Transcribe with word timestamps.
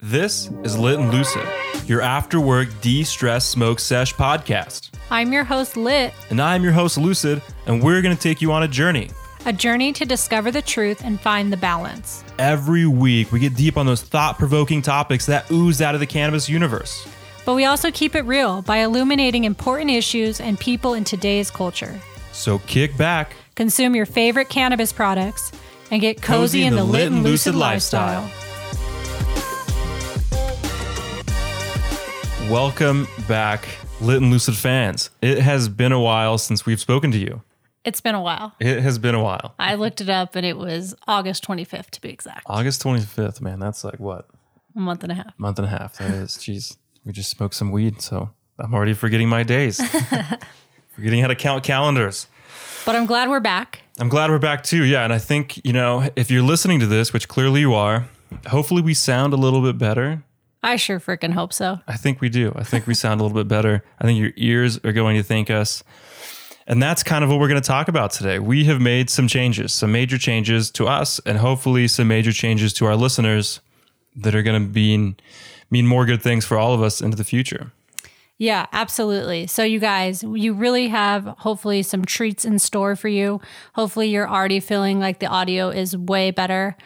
This 0.00 0.48
is 0.62 0.78
Lit 0.78 1.00
and 1.00 1.10
Lucid, 1.12 1.44
your 1.86 2.00
after 2.00 2.40
work 2.40 2.68
de 2.80 3.02
stress 3.02 3.44
smoke 3.44 3.80
sesh 3.80 4.14
podcast. 4.14 4.90
I'm 5.10 5.32
your 5.32 5.42
host, 5.42 5.76
Lit, 5.76 6.14
And 6.30 6.40
I'm 6.40 6.62
your 6.62 6.70
host, 6.70 6.98
Lucid, 6.98 7.42
and 7.66 7.82
we're 7.82 8.00
going 8.00 8.14
to 8.14 8.22
take 8.22 8.40
you 8.40 8.52
on 8.52 8.62
a 8.62 8.68
journey. 8.68 9.10
a 9.44 9.52
journey 9.52 9.92
to 9.94 10.04
discover 10.04 10.52
the 10.52 10.62
truth 10.62 11.02
and 11.04 11.20
find 11.20 11.52
the 11.52 11.56
balance. 11.56 12.22
Every 12.38 12.86
week, 12.86 13.32
we 13.32 13.40
get 13.40 13.56
deep 13.56 13.76
on 13.76 13.86
those 13.86 14.02
thought 14.02 14.38
provoking 14.38 14.82
topics 14.82 15.26
that 15.26 15.50
ooze 15.50 15.82
out 15.82 15.94
of 15.94 16.00
the 16.00 16.06
cannabis 16.06 16.48
universe. 16.48 17.08
But 17.44 17.54
we 17.54 17.64
also 17.64 17.90
keep 17.90 18.14
it 18.14 18.22
real 18.22 18.62
by 18.62 18.78
illuminating 18.78 19.44
important 19.44 19.90
issues 19.90 20.40
and 20.40 20.60
people 20.60 20.94
in 20.94 21.02
today's 21.02 21.50
culture. 21.50 21.98
So 22.30 22.60
kick 22.60 22.96
back. 22.96 23.32
Consume 23.56 23.96
your 23.96 24.06
favorite 24.06 24.48
cannabis 24.48 24.92
products 24.92 25.50
and 25.90 26.00
get 26.00 26.22
cozy, 26.22 26.62
in 26.62 26.76
the 26.76 26.84
lit 26.84 27.10
and 27.10 27.24
lucid 27.24 27.56
lifestyle. 27.56 28.30
Welcome 32.50 33.06
back, 33.28 33.68
Lit 34.00 34.22
and 34.22 34.30
Lucid 34.30 34.56
fans. 34.56 35.10
It 35.20 35.38
has 35.38 35.68
been 35.68 35.92
a 35.92 36.00
while 36.00 36.38
since 36.38 36.64
we've 36.64 36.80
spoken 36.80 37.10
to 37.10 37.18
you. 37.18 37.42
It's 37.84 38.00
been 38.00 38.14
a 38.14 38.22
while. 38.22 38.54
It 38.58 38.80
has 38.80 38.98
been 38.98 39.14
a 39.14 39.22
while. 39.22 39.54
I 39.58 39.74
looked 39.74 40.00
it 40.00 40.08
up 40.08 40.34
and 40.34 40.46
it 40.46 40.56
was 40.56 40.94
August 41.06 41.46
25th 41.46 41.90
to 41.90 42.00
be 42.00 42.08
exact. 42.08 42.44
August 42.46 42.82
25th, 42.82 43.42
man, 43.42 43.58
that's 43.58 43.84
like 43.84 44.00
what? 44.00 44.30
A 44.74 44.80
month 44.80 45.02
and 45.02 45.12
a 45.12 45.16
half. 45.16 45.38
month 45.38 45.58
and 45.58 45.66
a 45.66 45.70
half. 45.70 45.98
That 45.98 46.10
is, 46.10 46.36
jeez. 46.38 46.78
We 47.04 47.12
just 47.12 47.28
smoked 47.30 47.54
some 47.54 47.70
weed, 47.70 48.00
so 48.00 48.30
I'm 48.58 48.72
already 48.72 48.94
forgetting 48.94 49.28
my 49.28 49.42
days. 49.42 49.78
forgetting 50.88 51.20
how 51.20 51.28
to 51.28 51.34
count 51.36 51.64
calendars. 51.64 52.28
But 52.86 52.96
I'm 52.96 53.04
glad 53.04 53.28
we're 53.28 53.40
back. 53.40 53.82
I'm 53.98 54.08
glad 54.08 54.30
we're 54.30 54.38
back 54.38 54.62
too. 54.62 54.84
Yeah, 54.84 55.04
and 55.04 55.12
I 55.12 55.18
think 55.18 55.62
you 55.66 55.74
know 55.74 56.08
if 56.16 56.30
you're 56.30 56.42
listening 56.42 56.80
to 56.80 56.86
this, 56.86 57.12
which 57.12 57.28
clearly 57.28 57.60
you 57.60 57.74
are, 57.74 58.08
hopefully 58.46 58.80
we 58.80 58.94
sound 58.94 59.34
a 59.34 59.36
little 59.36 59.60
bit 59.60 59.76
better. 59.76 60.22
I 60.62 60.76
sure 60.76 60.98
freaking 60.98 61.32
hope 61.32 61.52
so. 61.52 61.80
I 61.86 61.96
think 61.96 62.20
we 62.20 62.28
do. 62.28 62.52
I 62.56 62.64
think 62.64 62.86
we 62.86 62.94
sound 62.94 63.20
a 63.20 63.24
little 63.24 63.36
bit 63.36 63.48
better. 63.48 63.84
I 64.00 64.04
think 64.04 64.18
your 64.18 64.32
ears 64.36 64.78
are 64.84 64.92
going 64.92 65.16
to 65.16 65.22
thank 65.22 65.50
us. 65.50 65.84
And 66.66 66.82
that's 66.82 67.02
kind 67.02 67.24
of 67.24 67.30
what 67.30 67.38
we're 67.38 67.48
going 67.48 67.60
to 67.60 67.66
talk 67.66 67.88
about 67.88 68.10
today. 68.10 68.38
We 68.38 68.64
have 68.64 68.80
made 68.80 69.08
some 69.08 69.26
changes, 69.26 69.72
some 69.72 69.90
major 69.90 70.18
changes 70.18 70.70
to 70.72 70.86
us, 70.86 71.18
and 71.24 71.38
hopefully 71.38 71.88
some 71.88 72.08
major 72.08 72.32
changes 72.32 72.72
to 72.74 72.86
our 72.86 72.96
listeners 72.96 73.60
that 74.16 74.34
are 74.34 74.42
going 74.42 74.62
to 74.62 74.72
mean 74.72 75.16
mean 75.70 75.86
more 75.86 76.06
good 76.06 76.22
things 76.22 76.44
for 76.44 76.58
all 76.58 76.74
of 76.74 76.82
us 76.82 77.00
into 77.00 77.16
the 77.16 77.24
future. 77.24 77.72
Yeah, 78.38 78.66
absolutely. 78.72 79.48
So, 79.48 79.64
you 79.64 79.80
guys, 79.80 80.22
you 80.22 80.54
really 80.54 80.88
have 80.88 81.24
hopefully 81.38 81.82
some 81.82 82.04
treats 82.04 82.44
in 82.44 82.60
store 82.60 82.94
for 82.94 83.08
you. 83.08 83.40
Hopefully, 83.74 84.08
you're 84.08 84.28
already 84.28 84.60
feeling 84.60 85.00
like 85.00 85.18
the 85.18 85.26
audio 85.26 85.70
is 85.70 85.96
way 85.96 86.30
better. 86.30 86.76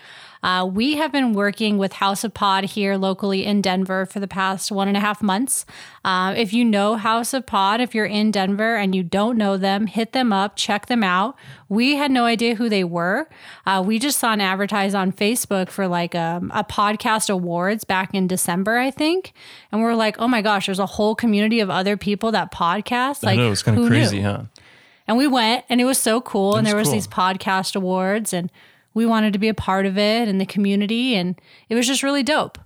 Uh, 0.43 0.65
we 0.65 0.97
have 0.97 1.13
been 1.13 1.33
working 1.33 1.79
with 1.79 1.95
House 1.95 2.25
of 2.25 2.35
Pod 2.35 2.65
here 2.65 2.97
locally 2.97 3.45
in 3.45 3.63
Denver 3.63 4.05
for 4.07 4.19
the 4.19 4.27
past 4.27 4.73
one 4.73 4.89
and 4.89 4.97
a 4.97 5.01
half 5.01 5.23
months. 5.23 5.65
Uh, 6.05 6.35
if 6.37 6.53
you 6.53 6.65
know 6.65 6.97
House 6.97 7.33
of 7.33 7.47
Pod, 7.47 7.81
if 7.81 7.95
you're 7.95 8.07
in 8.07 8.33
Denver 8.33 8.77
and 8.77 8.95
you 8.95 9.05
don't 9.05 9.39
know 9.39 9.57
them, 9.57 9.87
hit 9.87 10.13
them 10.13 10.33
up, 10.33 10.57
check 10.57 10.87
them 10.87 11.05
out. 11.05 11.37
We 11.69 11.95
had 11.95 12.11
no 12.11 12.25
idea 12.25 12.57
who 12.57 12.69
they 12.69 12.83
were. 12.83 13.29
Uh, 13.65 13.83
we 13.87 13.99
just 13.99 14.19
saw 14.19 14.33
an 14.33 14.41
advertise 14.41 14.95
on 14.95 15.13
Facebook 15.13 15.71
for 15.71 15.87
like 15.87 16.15
a, 16.15 16.43
a 16.53 16.65
podcast 16.65 17.31
awards 17.31 17.85
back 17.85 18.13
in 18.13 18.27
December, 18.27 18.79
I 18.79 18.91
think. 18.91 19.33
And 19.71 19.81
we're 19.81 19.95
like, 19.95 20.17
oh 20.19 20.27
my 20.27 20.43
gosh, 20.43 20.67
there's 20.67 20.81
a 20.81 20.87
whole 20.87 21.15
community 21.15 21.61
of 21.61 21.71
other 21.71 21.97
people 21.97 22.33
that 22.33 22.53
podcast. 22.53 23.23
Like, 23.23 23.39
I 23.39 23.43
know 23.43 23.53
it's 23.53 23.63
kind 23.63 23.79
of 23.79 23.87
crazy, 23.87 24.19
knew? 24.19 24.25
huh? 24.25 24.43
And 25.07 25.17
we 25.17 25.27
went 25.27 25.65
and 25.69 25.81
it 25.81 25.85
was 25.85 25.99
so 25.99 26.21
cool. 26.21 26.57
and 26.57 26.67
there 26.67 26.77
was 26.77 26.89
cool. 26.89 26.95
these 26.95 27.07
podcast 27.07 27.77
awards 27.77 28.33
and 28.33 28.51
we 28.95 29.07
wanted 29.07 29.33
to 29.33 29.39
be 29.39 29.49
a 29.49 29.55
part 29.55 29.87
of 29.87 29.99
it 29.99 30.29
and 30.29 30.41
the 30.41 30.47
community. 30.47 31.15
And 31.15 31.41
it 31.69 31.75
was 31.75 31.87
just 31.87 32.03
really 32.03 32.23
dope. 32.23 32.59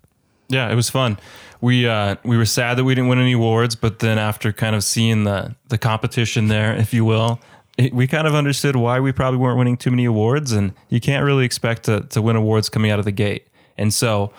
Yeah, 0.48 0.70
it 0.70 0.74
was 0.74 0.90
fun. 0.90 1.18
We 1.60 1.88
uh, 1.88 2.16
we 2.22 2.36
were 2.36 2.44
sad 2.44 2.78
that 2.78 2.84
we 2.84 2.94
didn't 2.94 3.08
win 3.08 3.18
any 3.18 3.32
awards, 3.32 3.74
but 3.74 3.98
then 3.98 4.18
after 4.18 4.52
kind 4.52 4.76
of 4.76 4.84
seeing 4.84 5.24
the 5.24 5.54
the 5.68 5.78
competition 5.78 6.48
there, 6.48 6.74
if 6.76 6.92
you 6.94 7.04
will, 7.04 7.40
it, 7.78 7.92
we 7.92 8.06
kind 8.06 8.26
of 8.26 8.34
understood 8.34 8.76
why 8.76 9.00
we 9.00 9.12
probably 9.12 9.38
weren't 9.38 9.58
winning 9.58 9.76
too 9.76 9.90
many 9.90 10.04
awards, 10.04 10.52
and 10.52 10.72
you 10.88 11.00
can't 11.00 11.24
really 11.24 11.44
expect 11.44 11.84
to 11.84 12.02
to 12.02 12.22
win 12.22 12.36
awards 12.36 12.68
coming 12.68 12.90
out 12.90 12.98
of 12.98 13.04
the 13.04 13.12
gate. 13.12 13.48
And 13.78 13.92
so, 13.92 14.32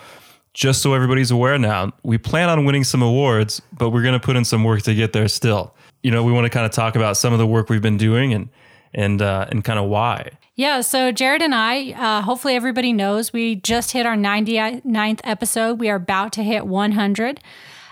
just 0.54 0.80
so 0.80 0.94
everybody's 0.94 1.30
aware 1.30 1.58
now, 1.58 1.92
we 2.02 2.18
plan 2.18 2.48
on 2.48 2.64
winning 2.64 2.84
some 2.84 3.02
awards, 3.02 3.60
but 3.76 3.90
we're 3.90 4.02
going 4.02 4.18
to 4.18 4.24
put 4.24 4.36
in 4.36 4.44
some 4.44 4.64
work 4.64 4.82
to 4.82 4.94
get 4.94 5.12
there 5.12 5.28
still. 5.28 5.74
You 6.02 6.10
know, 6.10 6.22
we 6.22 6.32
want 6.32 6.44
to 6.44 6.50
kind 6.50 6.64
of 6.64 6.72
talk 6.72 6.96
about 6.96 7.16
some 7.16 7.32
of 7.32 7.38
the 7.38 7.46
work 7.46 7.68
we've 7.68 7.82
been 7.82 7.96
doing 7.96 8.32
and 8.32 8.48
and 8.94 9.22
uh, 9.22 9.46
and 9.50 9.64
kind 9.64 9.78
of 9.78 9.88
why. 9.88 10.30
Yeah, 10.54 10.80
so 10.80 11.12
Jared 11.12 11.40
and 11.40 11.54
I, 11.54 11.92
uh, 11.92 12.22
hopefully 12.22 12.56
everybody 12.56 12.92
knows, 12.92 13.32
we 13.32 13.54
just 13.54 13.92
hit 13.92 14.06
our 14.06 14.16
99th 14.16 15.20
episode. 15.22 15.78
We 15.78 15.88
are 15.88 15.94
about 15.94 16.32
to 16.32 16.42
hit 16.42 16.66
100. 16.66 17.40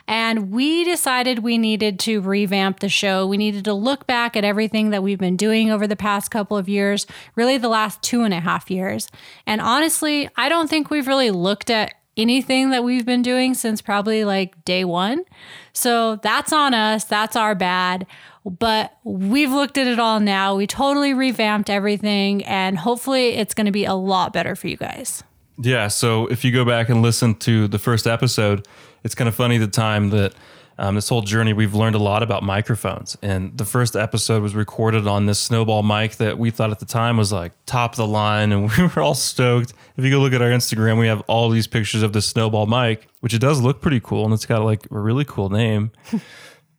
And 0.08 0.50
we 0.50 0.84
decided 0.84 1.40
we 1.40 1.58
needed 1.58 1.98
to 2.00 2.20
revamp 2.20 2.80
the 2.80 2.88
show. 2.88 3.26
We 3.26 3.36
needed 3.36 3.64
to 3.64 3.72
look 3.72 4.06
back 4.06 4.36
at 4.36 4.44
everything 4.44 4.90
that 4.90 5.02
we've 5.02 5.18
been 5.18 5.36
doing 5.36 5.70
over 5.70 5.86
the 5.86 5.96
past 5.96 6.30
couple 6.30 6.56
of 6.56 6.68
years, 6.68 7.06
really 7.34 7.58
the 7.58 7.68
last 7.68 8.02
two 8.02 8.22
and 8.22 8.34
a 8.34 8.40
half 8.40 8.70
years. 8.70 9.08
And 9.46 9.60
honestly, 9.60 10.28
I 10.36 10.48
don't 10.48 10.68
think 10.68 10.90
we've 10.90 11.08
really 11.08 11.30
looked 11.30 11.70
at 11.70 11.94
anything 12.16 12.70
that 12.70 12.84
we've 12.84 13.06
been 13.06 13.22
doing 13.22 13.54
since 13.54 13.82
probably 13.82 14.24
like 14.24 14.64
day 14.64 14.84
one. 14.84 15.24
So 15.72 16.16
that's 16.16 16.52
on 16.52 16.74
us. 16.74 17.04
That's 17.04 17.36
our 17.36 17.54
bad. 17.54 18.06
But 18.44 18.96
we've 19.02 19.50
looked 19.50 19.76
at 19.76 19.86
it 19.86 19.98
all 19.98 20.20
now. 20.20 20.54
We 20.54 20.66
totally 20.66 21.12
revamped 21.12 21.68
everything, 21.68 22.44
and 22.44 22.78
hopefully, 22.78 23.30
it's 23.30 23.54
going 23.54 23.66
to 23.66 23.72
be 23.72 23.84
a 23.84 23.94
lot 23.94 24.32
better 24.32 24.54
for 24.54 24.68
you 24.68 24.76
guys. 24.76 25.24
Yeah. 25.58 25.88
So 25.88 26.26
if 26.28 26.44
you 26.44 26.52
go 26.52 26.64
back 26.64 26.88
and 26.88 27.02
listen 27.02 27.34
to 27.36 27.66
the 27.66 27.78
first 27.78 28.06
episode, 28.06 28.68
it's 29.02 29.14
kind 29.14 29.26
of 29.26 29.34
funny 29.34 29.58
the 29.58 29.66
time 29.66 30.10
that 30.10 30.32
um, 30.78 30.94
this 30.94 31.08
whole 31.08 31.22
journey 31.22 31.52
we've 31.52 31.74
learned 31.74 31.94
a 31.94 32.00
lot 32.00 32.22
about 32.22 32.42
microphones. 32.42 33.16
And 33.22 33.56
the 33.56 33.64
first 33.64 33.96
episode 33.96 34.42
was 34.42 34.54
recorded 34.54 35.06
on 35.06 35.26
this 35.26 35.38
snowball 35.38 35.82
mic 35.82 36.16
that 36.16 36.38
we 36.38 36.50
thought 36.50 36.70
at 36.70 36.80
the 36.80 36.86
time 36.86 37.16
was 37.16 37.32
like 37.32 37.52
top 37.64 37.92
of 37.92 37.96
the 37.96 38.06
line, 38.06 38.52
and 38.52 38.70
we 38.76 38.84
were 38.84 39.00
all 39.00 39.14
stoked. 39.14 39.72
If 39.96 40.04
you 40.04 40.10
go 40.10 40.18
look 40.18 40.32
at 40.32 40.42
our 40.42 40.50
Instagram, 40.50 40.98
we 40.98 41.06
have 41.06 41.22
all 41.22 41.48
these 41.48 41.66
pictures 41.66 42.02
of 42.02 42.12
the 42.12 42.20
snowball 42.20 42.66
mic, 42.66 43.08
which 43.20 43.32
it 43.32 43.40
does 43.40 43.60
look 43.60 43.80
pretty 43.80 44.00
cool, 44.00 44.24
and 44.24 44.34
it's 44.34 44.46
got 44.46 44.62
like 44.62 44.86
a 44.90 44.98
really 44.98 45.24
cool 45.24 45.48
name. 45.48 45.92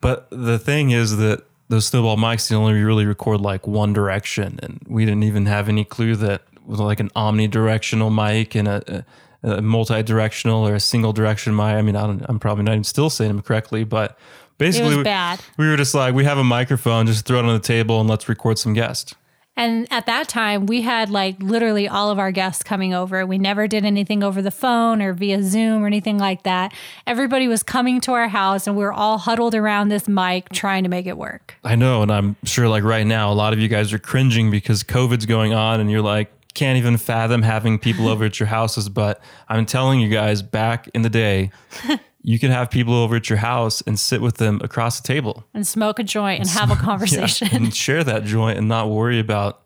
but 0.02 0.28
the 0.30 0.60
thing 0.60 0.92
is 0.92 1.18
that 1.18 1.44
those 1.70 1.88
snowball 1.88 2.18
mics 2.18 2.48
they 2.48 2.56
only 2.56 2.82
really 2.82 3.06
record 3.06 3.42
like 3.42 3.66
one 3.66 3.94
direction, 3.94 4.60
and 4.62 4.80
we 4.88 5.06
didn't 5.06 5.24
even 5.24 5.48
have 5.48 5.68
any 5.68 5.84
clue 5.84 6.16
that 6.16 6.44
with 6.66 6.80
like 6.80 7.00
an 7.00 7.10
omnidirectional 7.12 8.14
mic 8.14 8.54
and 8.54 8.68
a, 8.68 8.98
a, 8.98 9.06
a 9.48 9.62
multi-directional 9.62 10.68
or 10.68 10.76
a 10.76 10.80
single 10.80 11.14
direction 11.14 11.56
mic. 11.56 11.66
I 11.66 11.82
mean, 11.82 11.96
I 11.96 12.06
don't, 12.06 12.26
I'm 12.28 12.40
probably 12.40 12.64
not 12.64 12.74
even 12.74 12.84
still 12.84 13.10
saying 13.10 13.30
them 13.30 13.42
correctly, 13.42 13.84
but 13.84 14.18
basically, 14.58 14.98
we- 14.98 15.04
bad. 15.04 15.40
we 15.58 15.68
were 15.68 15.78
just 15.78 15.94
like, 15.94 16.14
we 16.14 16.26
have 16.26 16.38
a 16.38 16.44
microphone, 16.44 17.08
just 17.08 17.26
throw 17.26 17.40
it 17.40 17.46
on 17.46 17.54
the 17.54 17.60
table 17.60 18.00
and 18.00 18.10
let's 18.10 18.28
record 18.30 18.60
some 18.60 18.74
guests. 18.74 19.16
And 19.60 19.88
at 19.90 20.06
that 20.06 20.30
time, 20.30 20.68
we 20.68 20.84
had 20.84 21.10
like 21.10 21.42
literally 21.42 21.88
all 21.88 22.12
of 22.12 22.20
our 22.20 22.32
guests 22.32 22.62
coming 22.62 22.94
over. 22.94 23.26
We 23.26 23.40
never 23.40 23.68
did 23.68 23.86
anything 23.86 24.24
over 24.24 24.40
the 24.40 24.52
phone 24.52 25.02
or 25.02 25.14
via 25.14 25.42
Zoom 25.42 25.84
or 25.84 25.88
anything 25.88 26.20
like 26.20 26.44
that. 26.44 26.74
Everybody 27.08 27.48
was 27.48 27.64
coming 27.64 28.00
to 28.02 28.12
our 28.14 28.28
house, 28.28 28.68
and 28.68 28.78
we 28.78 28.84
were 28.84 28.94
all 28.94 29.18
huddled 29.18 29.56
around 29.56 29.90
this 29.90 30.08
mic 30.08 30.50
trying 30.50 30.84
to 30.84 30.90
make 30.90 31.08
it 31.08 31.18
work. 31.18 31.56
I 31.64 31.76
know, 31.76 32.04
and 32.04 32.12
I'm 32.12 32.36
sure 32.44 32.70
like 32.70 32.84
right 32.84 33.06
now, 33.08 33.32
a 33.32 33.34
lot 33.34 33.52
of 33.52 33.58
you 33.58 33.68
guys 33.68 33.92
are 33.94 34.00
cringing 34.00 34.52
because 34.52 34.84
COVID's 34.84 35.26
going 35.26 35.54
on, 35.56 35.80
and 35.80 35.90
you're 35.90 36.04
like, 36.04 36.32
can't 36.58 36.78
even 36.78 36.98
fathom 36.98 37.42
having 37.44 37.80
people 37.80 38.08
over 38.10 38.26
at 38.26 38.40
your 38.40 38.48
houses. 38.48 38.90
But 38.90 39.22
I'm 39.48 39.66
telling 39.66 40.00
you 40.02 40.10
guys, 40.10 40.42
back 40.42 40.88
in 40.94 41.04
the 41.04 41.10
day, 41.10 41.52
you 42.24 42.40
could 42.40 42.50
have 42.50 42.70
people 42.70 42.94
over 42.94 43.16
at 43.16 43.30
your 43.30 43.38
house 43.38 43.82
and 43.82 43.98
sit 44.00 44.22
with 44.22 44.36
them 44.38 44.60
across 44.64 45.00
the 45.00 45.08
table, 45.08 45.46
And 45.54 45.66
smoke 45.66 46.00
a 46.00 46.04
joint 46.04 46.42
and 46.42 46.50
have 46.50 46.70
a 46.70 46.74
Yeah, 46.76 46.80
conversation. 46.82 47.48
and 47.54 47.74
share 47.74 48.04
that 48.04 48.26
joint 48.26 48.58
and 48.58 48.68
not 48.68 48.90
worry 48.90 49.20
about 49.20 49.62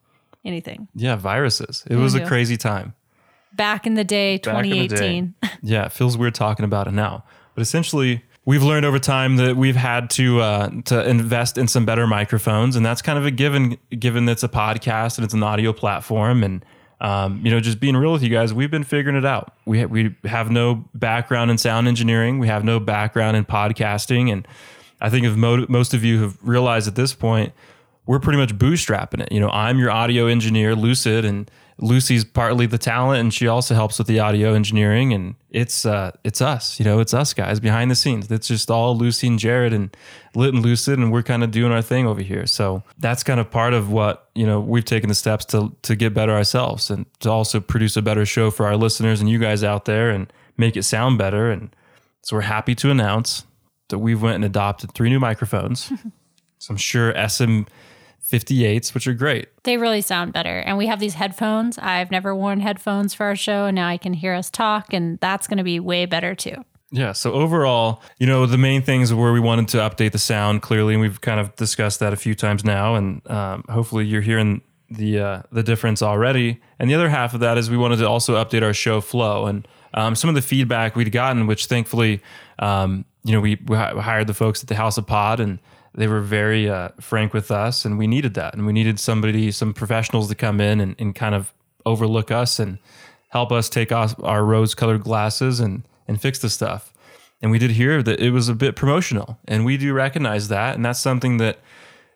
anything. 0.46 0.88
yeah 0.94 1.16
viruses. 1.16 1.84
It 1.90 1.96
was 1.96 2.14
a 2.16 2.26
crazy 2.26 2.58
time. 2.58 2.94
Back 3.54 3.86
in 3.88 3.96
the 3.96 4.04
day, 4.04 4.38
Back 4.38 4.64
in 4.66 4.72
the 4.72 4.88
day. 4.88 5.22
2018. 5.22 5.36
yeah, 5.64 5.86
it 5.86 5.92
feels 5.92 6.18
weird 6.18 6.36
talking 6.36 6.64
about 6.66 6.88
it 6.88 6.92
now. 6.94 7.24
But 7.56 7.62
essentially, 7.62 8.24
we've 8.46 8.64
learned 8.64 8.86
over 8.86 8.98
time 8.98 9.36
that 9.38 9.58
we've 9.58 9.76
had 9.76 10.10
to 10.12 10.40
uh, 10.40 10.70
to 10.86 11.08
invest 11.08 11.58
in 11.58 11.68
some 11.68 11.86
better 11.86 12.08
microphones, 12.08 12.76
and 12.78 12.86
that's 12.86 13.02
kind 13.02 13.20
of 13.20 13.26
a 13.26 13.32
given. 13.32 13.78
Given 14.00 14.26
that 14.26 14.34
it's 14.34 14.44
a 14.44 14.48
podcast 14.50 15.18
and 15.18 15.26
it's 15.26 15.34
an 15.34 15.44
audio 15.44 15.74
platform, 15.74 16.44
and 16.44 16.64
um, 17.02 17.42
you 17.44 17.52
know, 17.52 17.60
just 17.60 17.80
being 17.80 17.98
real 17.98 18.14
with 18.14 18.22
you 18.22 18.30
guys, 18.30 18.54
we've 18.54 18.70
been 18.72 18.84
figuring 18.84 19.18
it 19.18 19.26
out. 19.26 19.54
We 19.66 19.82
ha- 19.82 19.88
we 19.88 20.16
have 20.26 20.52
no 20.52 20.86
background 20.94 21.50
in 21.50 21.58
sound 21.58 21.88
engineering. 21.88 22.38
We 22.38 22.48
have 22.48 22.64
no 22.64 22.80
background 22.80 23.36
in 23.36 23.44
podcasting, 23.44 24.32
and 24.32 24.48
I 25.02 25.10
think 25.10 25.26
if 25.26 25.36
mo- 25.36 25.66
most 25.68 25.96
of 25.96 26.04
you 26.04 26.22
have 26.22 26.38
realized 26.44 26.88
at 26.88 26.96
this 26.96 27.14
point, 27.14 27.54
we're 28.06 28.20
pretty 28.20 28.38
much 28.38 28.56
bootstrapping 28.56 29.20
it. 29.22 29.32
You 29.32 29.40
know, 29.40 29.50
I'm 29.50 29.80
your 29.80 29.90
audio 29.90 30.28
engineer, 30.28 30.76
Lucid, 30.76 31.26
and 31.26 31.50
Lucy's 31.82 32.24
partly 32.24 32.66
the 32.66 32.78
talent, 32.78 33.20
and 33.20 33.34
she 33.34 33.48
also 33.48 33.74
helps 33.76 33.98
with 33.98 34.08
the 34.08 34.20
audio 34.20 34.54
engineering. 34.54 35.14
And 35.14 35.36
it's 35.50 35.86
uh, 35.86 36.12
it's 36.24 36.42
us, 36.42 36.80
you 36.80 36.86
know, 36.86 37.00
it's 37.00 37.14
us 37.14 37.34
guys 37.34 37.60
behind 37.60 37.92
the 37.92 37.96
scenes. 37.96 38.32
It's 38.32 38.48
just 38.48 38.70
all 38.70 38.96
Lucy 38.96 39.28
and 39.28 39.40
Jared 39.40 39.74
and 39.74 39.96
Lit 40.36 40.54
and 40.54 40.64
Lucid, 40.64 41.00
and 41.00 41.12
we're 41.12 41.24
kind 41.24 41.44
of 41.44 41.52
doing 41.52 41.72
our 41.72 41.82
thing 41.82 42.08
over 42.08 42.22
here. 42.22 42.46
So 42.46 42.84
that's 42.98 43.24
kind 43.24 43.40
of 43.40 43.50
part 43.50 43.74
of 43.74 43.92
what 43.92 44.30
you 44.36 44.46
know 44.46 44.60
we've 44.60 44.86
taken 44.86 45.10
the 45.10 45.16
steps 45.16 45.44
to 45.46 45.76
to 45.82 45.96
get 45.96 46.14
better 46.14 46.34
ourselves 46.34 46.90
and 46.90 47.06
to 47.20 47.30
also 47.30 47.60
produce 47.60 47.98
a 47.98 48.02
better 48.02 48.26
show 48.26 48.52
for 48.52 48.66
our 48.68 48.78
listeners 48.78 49.20
and 49.20 49.30
you 49.30 49.40
guys 49.40 49.64
out 49.64 49.86
there. 49.86 50.10
And 50.10 50.32
make 50.62 50.78
it 50.78 50.84
sound 50.84 51.18
better. 51.18 51.52
And 51.52 51.76
so 52.22 52.38
we're 52.38 52.44
happy 52.44 52.76
to 52.76 52.92
announce 52.92 53.46
that 53.90 54.00
we've 54.00 54.22
went 54.22 54.36
and 54.36 54.46
adopted 54.46 54.94
three 54.94 55.10
new 55.10 55.20
microphones. 55.20 55.92
so 56.60 56.72
I'm 56.72 56.78
Shure 56.78 57.14
SM 57.28 57.64
58s, 58.24 58.94
which 58.94 59.08
are 59.08 59.14
great. 59.14 59.50
They 59.64 59.78
really 59.78 60.02
sound 60.02 60.34
better. 60.34 60.60
And 60.60 60.78
we 60.78 60.88
have 60.88 61.00
these 61.00 61.16
headphones. 61.16 61.78
I've 61.78 62.12
never 62.12 62.36
worn 62.36 62.60
headphones 62.60 63.14
for 63.14 63.26
our 63.26 63.36
show, 63.36 63.66
and 63.66 63.76
now 63.76 63.88
I 63.88 63.98
can 63.98 64.14
hear 64.14 64.34
us 64.34 64.50
talk, 64.50 64.94
and 64.94 65.20
that's 65.20 65.48
going 65.48 65.58
to 65.58 65.64
be 65.64 65.80
way 65.80 66.06
better 66.06 66.36
too. 66.36 66.64
Yeah. 66.92 67.14
So 67.14 67.32
overall, 67.32 68.02
you 68.20 68.28
know, 68.28 68.46
the 68.46 68.58
main 68.58 68.82
things 68.82 69.14
where 69.14 69.32
we 69.32 69.40
wanted 69.40 69.70
to 69.70 69.78
update 69.78 70.12
the 70.12 70.20
sound 70.20 70.62
clearly, 70.62 70.94
and 70.94 71.02
we've 71.02 71.22
kind 71.22 71.40
of 71.40 71.56
discussed 71.56 72.00
that 72.02 72.12
a 72.12 72.18
few 72.18 72.36
times 72.36 72.66
now, 72.66 72.96
and 72.96 73.26
um, 73.32 73.64
hopefully 73.70 74.06
you're 74.06 74.22
hearing 74.22 74.62
the 74.90 75.20
uh, 75.20 75.42
the 75.52 75.64
difference 75.64 76.02
already. 76.02 76.60
And 76.80 76.90
the 76.90 76.96
other 76.96 77.10
half 77.10 77.34
of 77.34 77.40
that 77.40 77.58
is 77.58 77.70
we 77.70 77.78
wanted 77.78 77.98
to 77.98 78.08
also 78.08 78.44
update 78.44 78.62
our 78.62 78.74
show 78.74 79.00
flow 79.00 79.46
and 79.46 79.66
um, 79.94 80.16
some 80.16 80.30
of 80.30 80.36
the 80.36 80.42
feedback 80.42 80.96
we'd 80.96 81.12
gotten, 81.12 81.48
which 81.48 81.66
thankfully, 81.66 82.22
um, 82.60 83.06
you 83.24 83.34
know, 83.34 83.42
we, 83.42 83.60
we 83.66 83.76
hired 83.76 84.28
the 84.28 84.34
folks 84.34 84.62
at 84.62 84.68
the 84.68 84.76
House 84.76 84.98
of 84.98 85.06
Pod 85.06 85.40
and 85.40 85.60
they 85.94 86.08
were 86.08 86.22
very 86.22 86.70
uh, 86.70 86.90
frank 87.02 87.34
with 87.34 87.52
us, 87.52 87.84
and 87.84 87.98
we 87.98 88.08
needed 88.08 88.34
that, 88.36 88.54
and 88.54 88.66
we 88.66 88.72
needed 88.72 89.00
somebody, 89.00 89.52
some 89.52 89.74
professionals 89.74 90.30
to 90.30 90.36
come 90.36 90.62
in 90.62 90.80
and, 90.80 90.96
and 90.98 91.14
kind 91.16 91.36
of 91.36 91.54
overlook 91.86 92.32
us 92.32 92.60
and 92.60 92.78
help 93.30 93.52
us 93.52 93.68
take 93.68 93.92
off 93.92 94.16
our 94.24 94.46
rose-colored 94.46 95.04
glasses 95.04 95.60
and 95.60 95.84
and 96.08 96.22
fix 96.22 96.40
the 96.40 96.50
stuff. 96.50 96.94
And 97.42 97.52
we 97.52 97.60
did 97.60 97.72
hear 97.72 98.04
that 98.04 98.20
it 98.20 98.32
was 98.32 98.48
a 98.48 98.56
bit 98.56 98.76
promotional, 98.76 99.38
and 99.48 99.66
we 99.66 99.76
do 99.78 99.94
recognize 99.94 100.48
that, 100.48 100.76
and 100.76 100.86
that's 100.86 101.00
something 101.00 101.38
that 101.38 101.60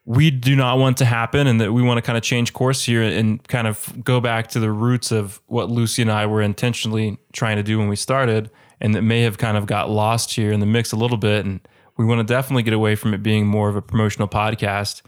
we 0.05 0.31
do 0.31 0.55
not 0.55 0.77
want 0.77 0.97
to 0.97 1.05
happen, 1.05 1.45
and 1.45 1.59
that 1.59 1.73
we 1.73 1.81
want 1.81 1.97
to 1.97 2.01
kind 2.01 2.17
of 2.17 2.23
change 2.23 2.53
course 2.53 2.85
here 2.85 3.01
and 3.01 3.45
kind 3.49 3.67
of 3.67 4.03
go 4.05 4.21
back 4.21 4.47
to 4.47 4.59
the 4.61 4.71
roots 4.71 5.11
of 5.11 5.41
what 5.47 5.69
Lucy 5.69 6.01
and 6.01 6.11
I 6.11 6.27
were 6.27 6.41
intentionally 6.41 7.17
trying 7.33 7.57
to 7.57 7.63
do 7.63 7.77
when 7.77 7.89
we 7.89 7.97
started, 7.97 8.49
and 8.81 8.95
that 8.95 9.01
may 9.01 9.21
have 9.21 9.37
kind 9.37 9.57
of 9.57 9.65
got 9.65 9.89
lost 9.89 10.33
here 10.35 10.51
in 10.51 10.59
the 10.59 10.65
mix 10.65 10.91
a 10.91 10.95
little 10.95 11.17
bit. 11.17 11.45
And 11.45 11.65
we 11.97 12.05
want 12.05 12.19
to 12.19 12.33
definitely 12.33 12.63
get 12.63 12.73
away 12.73 12.95
from 12.95 13.13
it 13.13 13.23
being 13.23 13.47
more 13.47 13.69
of 13.69 13.75
a 13.75 13.81
promotional 13.81 14.27
podcast, 14.27 15.01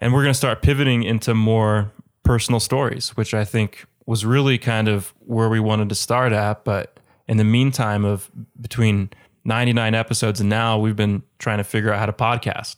and 0.00 0.12
we're 0.12 0.22
going 0.22 0.32
to 0.32 0.38
start 0.38 0.62
pivoting 0.62 1.02
into 1.02 1.34
more 1.34 1.90
personal 2.22 2.60
stories, 2.60 3.16
which 3.16 3.34
I 3.34 3.44
think 3.44 3.86
was 4.06 4.24
really 4.24 4.58
kind 4.58 4.88
of 4.88 5.12
where 5.20 5.48
we 5.48 5.60
wanted 5.60 5.88
to 5.88 5.94
start 5.94 6.32
at, 6.32 6.64
but 6.64 6.98
in 7.26 7.36
the 7.36 7.44
meantime 7.44 8.04
of 8.04 8.30
between 8.60 9.10
99 9.44 9.94
episodes 9.94 10.40
and 10.40 10.48
now 10.48 10.78
we've 10.78 10.96
been 10.96 11.22
trying 11.38 11.58
to 11.58 11.64
figure 11.64 11.92
out 11.92 11.98
how 11.98 12.06
to 12.06 12.12
podcast. 12.12 12.76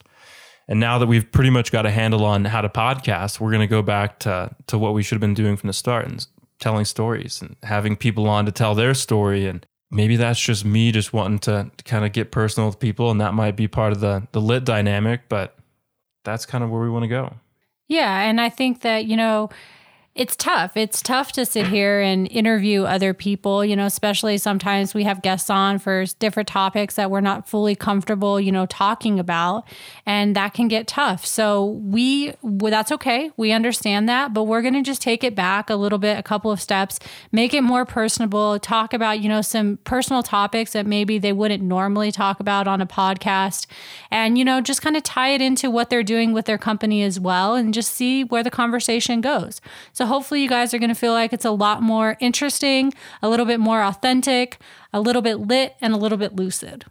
And 0.69 0.79
now 0.79 0.99
that 0.99 1.07
we've 1.07 1.31
pretty 1.31 1.51
much 1.51 1.73
got 1.73 1.85
a 1.85 1.91
handle 1.91 2.25
on 2.25 2.45
how 2.45 2.61
to 2.61 2.69
podcast 2.69 3.41
we're 3.41 3.51
going 3.51 3.61
to 3.61 3.67
go 3.67 3.83
back 3.83 4.21
to 4.21 4.55
to 4.69 4.79
what 4.79 4.95
we 4.95 5.03
should 5.03 5.17
have 5.17 5.21
been 5.21 5.35
doing 5.35 5.57
from 5.57 5.67
the 5.67 5.73
start 5.73 6.07
and 6.07 6.27
telling 6.61 6.85
stories 6.85 7.43
and 7.43 7.57
having 7.63 7.97
people 7.97 8.29
on 8.29 8.47
to 8.47 8.53
tell 8.53 8.75
their 8.75 8.95
story 8.95 9.47
and 9.47 9.67
maybe 9.91 10.17
that's 10.17 10.41
just 10.41 10.65
me 10.65 10.93
just 10.93 11.13
wanting 11.13 11.39
to, 11.41 11.71
kind 11.85 12.05
of 12.05 12.13
get 12.13 12.31
personal 12.31 12.69
with 12.69 12.79
people 12.79 13.11
and 13.11 13.21
that 13.21 13.35
might 13.35 13.57
be 13.57 13.67
part 13.69 13.93
of 13.93 14.01
the 14.01 14.27
the 14.33 14.41
lit 14.41 14.65
dynamic 14.65 15.23
but 15.29 15.57
that's 16.25 16.47
kind 16.47 16.63
of 16.63 16.71
where 16.71 16.81
we 16.83 16.91
want 16.91 17.03
to 17.03 17.09
go. 17.09 17.35
Yeah 17.89 18.21
and 18.21 18.41
i 18.41 18.49
think 18.49 18.83
that 18.83 19.07
you 19.07 19.17
know 19.17 19.51
it's 20.17 20.35
tough. 20.35 20.77
It's 20.77 21.03
tough 21.03 21.31
to 21.33 21.47
sit 21.47 21.69
here 21.69 22.01
and 22.01 22.31
interview 22.33 22.83
other 22.83 23.15
people, 23.15 23.65
you 23.65 23.77
know, 23.77 23.87
especially 23.87 24.39
sometimes 24.39 24.93
we 24.93 25.05
have 25.05 25.23
guests 25.23 25.49
on 25.49 25.79
for 25.79 26.05
different 26.19 26.49
topics 26.49 26.97
that 26.97 27.13
we're 27.13 27.21
not 27.21 27.49
fully 27.49 27.77
comfortable, 27.77 28.41
you 28.41 28.51
know, 28.51 28.67
talking 28.67 29.21
about. 29.21 29.69
And 30.05 30.35
that 30.35 30.53
can 30.53 30.67
get 30.67 30.89
tough. 30.89 31.25
So 31.25 31.65
we, 31.65 32.35
well, 32.43 32.73
that's 32.73 32.91
okay. 32.91 33.31
We 33.37 33.53
understand 33.53 34.09
that, 34.09 34.35
but 34.35 34.45
we're 34.45 34.63
going 34.63 34.75
to 34.75 34.83
just 34.83 35.01
take 35.01 35.23
it 35.23 35.37
back 35.37 35.71
a 35.71 35.77
little 35.77 35.99
bit, 35.99 36.19
a 36.19 36.25
couple 36.25 36.51
of 36.51 36.61
steps, 36.61 36.99
make 37.31 37.55
it 37.55 37.63
more 37.63 37.85
personable, 37.85 38.59
talk 38.59 38.93
about, 38.93 39.21
you 39.21 39.29
know, 39.29 39.43
some 39.43 39.79
personal 39.85 40.25
topics 40.25 40.73
that 40.73 40.87
maybe 40.87 41.19
they 41.19 41.33
wouldn't 41.33 41.63
normally 41.63 42.11
talk 42.11 42.41
about 42.41 42.67
on 42.67 42.81
a 42.81 42.87
podcast. 42.87 43.67
And, 44.11 44.37
you 44.37 44.45
know, 44.45 44.61
just 44.61 44.83
kind 44.83 44.97
of 44.97 45.05
tie 45.05 45.31
it 45.31 45.41
into 45.41 45.71
what 45.71 45.89
they're 45.89 46.03
doing 46.03 46.33
with 46.33 46.47
their 46.47 46.59
company 46.59 47.05
as 47.05 47.21
well 47.21 47.55
and 47.55 47.73
just 47.73 47.95
see 47.95 48.25
where 48.25 48.43
the 48.43 48.51
conversation 48.51 49.21
goes. 49.21 49.61
So 49.93 50.00
hopefully 50.07 50.43
you 50.43 50.49
guys 50.49 50.73
are 50.75 50.79
going 50.79 50.91
to 50.91 50.95
feel 50.95 51.13
like 51.13 51.33
it's 51.33 51.45
a 51.45 51.51
lot 51.51 51.83
more 51.83 52.17
interesting, 52.21 52.93
a 53.23 53.29
little 53.29 53.47
bit 53.47 53.61
more 53.61 53.83
authentic, 53.83 54.59
a 54.93 55.01
little 55.01 55.23
bit 55.23 55.37
lit, 55.37 55.77
and 55.81 55.93
a 55.93 55.97
little 55.97 56.19
bit 56.19 56.37
lucid. 56.37 56.85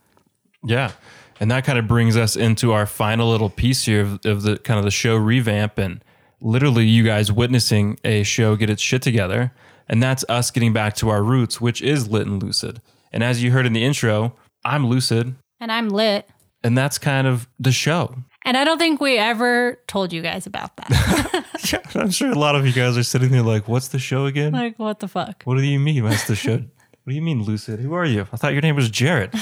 Yeah. 0.64 0.92
And 1.40 1.50
that 1.52 1.64
kind 1.64 1.80
of 1.80 1.88
brings 1.88 2.18
us 2.18 2.36
into 2.36 2.74
our 2.74 2.86
final 2.86 3.30
little 3.30 3.50
piece 3.50 3.86
here 3.86 4.02
of, 4.02 4.26
of 4.26 4.42
the 4.44 4.58
kind 4.58 4.78
of 4.78 4.84
the 4.84 4.92
show 4.92 5.16
revamp 5.16 5.78
and 5.78 6.04
literally 6.42 6.86
you 6.86 7.04
guys 7.04 7.32
witnessing 7.32 7.98
a 8.04 8.24
show 8.24 8.56
get 8.56 8.70
its 8.70 8.82
shit 8.82 9.02
together. 9.02 9.54
And 9.88 10.04
that's 10.04 10.24
us 10.30 10.52
getting 10.52 10.74
back 10.74 10.96
to 10.96 11.10
our 11.10 11.24
roots, 11.24 11.60
which 11.60 11.82
is 11.82 12.10
lit 12.10 12.28
and 12.28 12.42
lucid. 12.42 12.82
And 13.12 13.24
as 13.24 13.42
you 13.42 13.52
heard 13.52 13.66
in 13.66 13.74
the 13.74 13.84
intro, 13.84 14.36
I'm 14.64 14.86
lucid. 14.86 15.36
And 15.60 15.72
I'm 15.72 15.90
lit. 15.90 16.30
And 16.64 16.78
that's 16.78 16.98
kind 16.98 17.26
of 17.26 17.48
the 17.58 17.72
show. 17.72 18.16
And 18.46 18.56
I 18.56 18.64
don't 18.64 18.78
think 18.78 19.02
we 19.02 19.18
ever 19.18 19.80
told 19.88 20.14
you 20.14 20.22
guys 20.22 20.46
about 20.48 20.76
that. 20.78 21.46
yeah, 21.72 22.02
I'm 22.02 22.12
sure 22.12 22.32
a 22.32 22.36
lot 22.40 22.56
of 22.56 22.66
you 22.66 22.74
guys 22.74 22.98
are 22.98 23.04
sitting 23.04 23.32
there 23.32 23.44
like, 23.44 23.68
what's 23.68 23.90
the 23.90 24.00
show 24.00 24.26
again? 24.26 24.54
like, 24.54 24.80
what 24.80 25.00
the 25.00 25.08
fuck? 25.08 25.44
What 25.44 25.58
do 25.58 25.64
you 25.64 25.80
mean, 25.80 26.04
what's 26.04 26.28
the 26.28 26.36
show? 26.36 26.64
What 27.06 27.14
do 27.14 27.16
you 27.16 27.22
mean, 27.24 27.42
Lucid? 27.42 27.80
Who 27.80 27.94
are 27.94 28.06
you? 28.06 28.28
I 28.32 28.38
thought 28.38 28.54
your 28.54 28.62
name 28.62 28.76
was 28.76 28.88
Jarrett. 28.92 29.34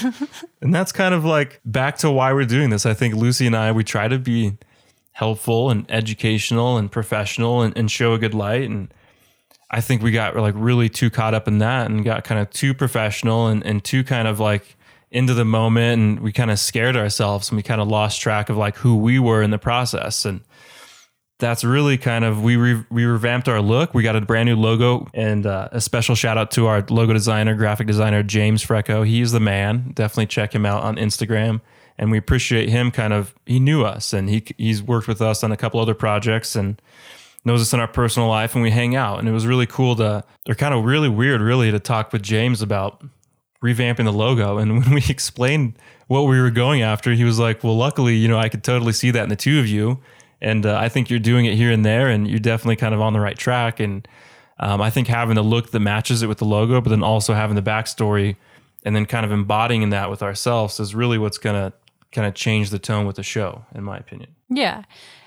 and 0.61 0.73
that's 0.73 0.93
kind 0.93 1.13
of 1.13 1.25
like 1.25 1.59
back 1.65 1.97
to 1.97 2.09
why 2.09 2.31
we're 2.31 2.45
doing 2.45 2.69
this. 2.69 2.85
I 2.85 2.93
think 2.93 3.13
Lucy 3.15 3.45
and 3.45 3.57
I, 3.57 3.73
we 3.73 3.83
try 3.83 4.07
to 4.07 4.17
be 4.17 4.57
helpful 5.11 5.69
and 5.69 5.85
educational 5.89 6.77
and 6.77 6.89
professional 6.89 7.61
and, 7.63 7.75
and 7.77 7.91
show 7.91 8.13
a 8.13 8.19
good 8.19 8.33
light. 8.33 8.69
And 8.69 8.93
I 9.69 9.81
think 9.81 10.01
we 10.01 10.11
got 10.11 10.37
like 10.37 10.53
really 10.55 10.87
too 10.87 11.09
caught 11.09 11.33
up 11.33 11.45
in 11.45 11.57
that 11.57 11.87
and 11.89 12.05
got 12.05 12.23
kind 12.23 12.39
of 12.39 12.49
too 12.51 12.73
professional 12.73 13.47
and, 13.47 13.65
and 13.65 13.83
too 13.83 14.05
kind 14.05 14.29
of 14.29 14.39
like 14.39 14.77
into 15.11 15.33
the 15.33 15.45
moment 15.45 16.01
and 16.01 16.19
we 16.19 16.31
kind 16.31 16.51
of 16.51 16.59
scared 16.59 16.97
ourselves 16.97 17.49
and 17.49 17.55
we 17.55 17.63
kind 17.63 17.79
of 17.79 17.87
lost 17.87 18.19
track 18.21 18.49
of 18.49 18.57
like 18.57 18.75
who 18.77 18.97
we 18.97 19.19
were 19.19 19.41
in 19.41 19.51
the 19.51 19.57
process 19.57 20.25
and 20.25 20.41
that's 21.39 21.63
really 21.63 21.97
kind 21.97 22.25
of 22.25 22.41
we 22.41 22.55
re, 22.55 22.83
we 22.89 23.05
revamped 23.05 23.47
our 23.47 23.61
look. 23.61 23.93
We 23.93 24.03
got 24.03 24.15
a 24.15 24.21
brand 24.21 24.47
new 24.47 24.55
logo 24.55 25.07
and 25.13 25.45
uh, 25.45 25.69
a 25.71 25.81
special 25.81 26.15
shout 26.15 26.37
out 26.37 26.51
to 26.51 26.65
our 26.65 26.83
logo 26.89 27.13
designer, 27.13 27.53
graphic 27.55 27.87
designer 27.87 28.23
James 28.23 28.65
Frecco. 28.65 29.05
He's 29.05 29.31
the 29.31 29.39
man. 29.39 29.91
Definitely 29.93 30.27
check 30.27 30.53
him 30.53 30.65
out 30.65 30.83
on 30.83 30.95
Instagram. 30.95 31.61
And 31.99 32.11
we 32.11 32.17
appreciate 32.17 32.69
him. 32.69 32.91
Kind 32.91 33.13
of 33.13 33.35
he 33.45 33.59
knew 33.59 33.83
us 33.83 34.13
and 34.13 34.29
he 34.29 34.45
he's 34.57 34.81
worked 34.81 35.07
with 35.07 35.21
us 35.21 35.43
on 35.43 35.51
a 35.51 35.57
couple 35.57 35.79
other 35.79 35.95
projects 35.95 36.55
and 36.55 36.81
knows 37.45 37.61
us 37.61 37.73
in 37.73 37.79
our 37.79 37.87
personal 37.87 38.27
life 38.27 38.55
and 38.55 38.63
we 38.63 38.71
hang 38.71 38.95
out. 38.95 39.19
And 39.19 39.27
it 39.27 39.31
was 39.31 39.45
really 39.45 39.67
cool 39.67 39.95
to 39.97 40.23
or 40.47 40.55
kind 40.55 40.73
of 40.73 40.85
really 40.85 41.09
weird 41.09 41.41
really 41.41 41.71
to 41.71 41.79
talk 41.79 42.11
with 42.13 42.23
James 42.23 42.61
about 42.61 43.03
revamping 43.63 44.05
the 44.05 44.13
logo. 44.13 44.57
And 44.67 44.79
when 44.79 44.93
we 44.93 45.03
explained 45.09 45.73
what 46.07 46.21
we 46.21 46.39
were 46.39 46.51
going 46.51 46.81
after, 46.81 47.13
he 47.13 47.23
was 47.23 47.39
like, 47.39 47.63
"Well, 47.63 47.75
luckily, 47.75 48.15
you 48.15 48.27
know, 48.27 48.37
I 48.37 48.49
could 48.49 48.63
totally 48.63 48.93
see 48.93 49.11
that 49.11 49.23
in 49.23 49.29
the 49.29 49.35
two 49.35 49.59
of 49.59 49.67
you." 49.67 49.99
and 50.41 50.65
uh, 50.65 50.77
I 50.77 50.89
think 50.89 51.09
you're 51.09 51.19
doing 51.19 51.45
it 51.45 51.55
here 51.55 51.71
and 51.71 51.85
there, 51.85 52.09
and 52.09 52.27
you're 52.27 52.39
definitely 52.39 52.75
kind 52.75 52.93
of 52.93 53.01
on 53.01 53.13
the 53.13 53.19
right 53.19 53.37
track. 53.37 53.79
And 53.79 54.07
um, 54.59 54.81
I 54.81 54.89
think 54.89 55.07
having 55.07 55.35
the 55.35 55.43
look 55.43 55.71
that 55.71 55.79
matches 55.79 56.21
it 56.21 56.27
with 56.27 56.37
the 56.37 56.45
logo, 56.45 56.81
but 56.81 56.89
then 56.89 57.03
also 57.03 57.33
having 57.33 57.55
the 57.55 57.61
backstory, 57.61 58.35
and 58.83 58.95
then 58.95 59.05
kind 59.05 59.25
of 59.25 59.31
embodying 59.31 59.89
that 59.89 60.09
with 60.09 60.21
ourselves 60.21 60.79
is 60.79 60.93
really 60.93 61.17
what's 61.17 61.37
gonna 61.37 61.73
kind 62.11 62.27
of 62.27 62.35
change 62.35 62.69
the 62.69 62.79
tone 62.79 63.05
with 63.05 63.15
the 63.15 63.23
show, 63.23 63.65
in 63.73 63.83
my 63.83 63.97
opinion. 63.97 64.29
Yeah, 64.49 64.83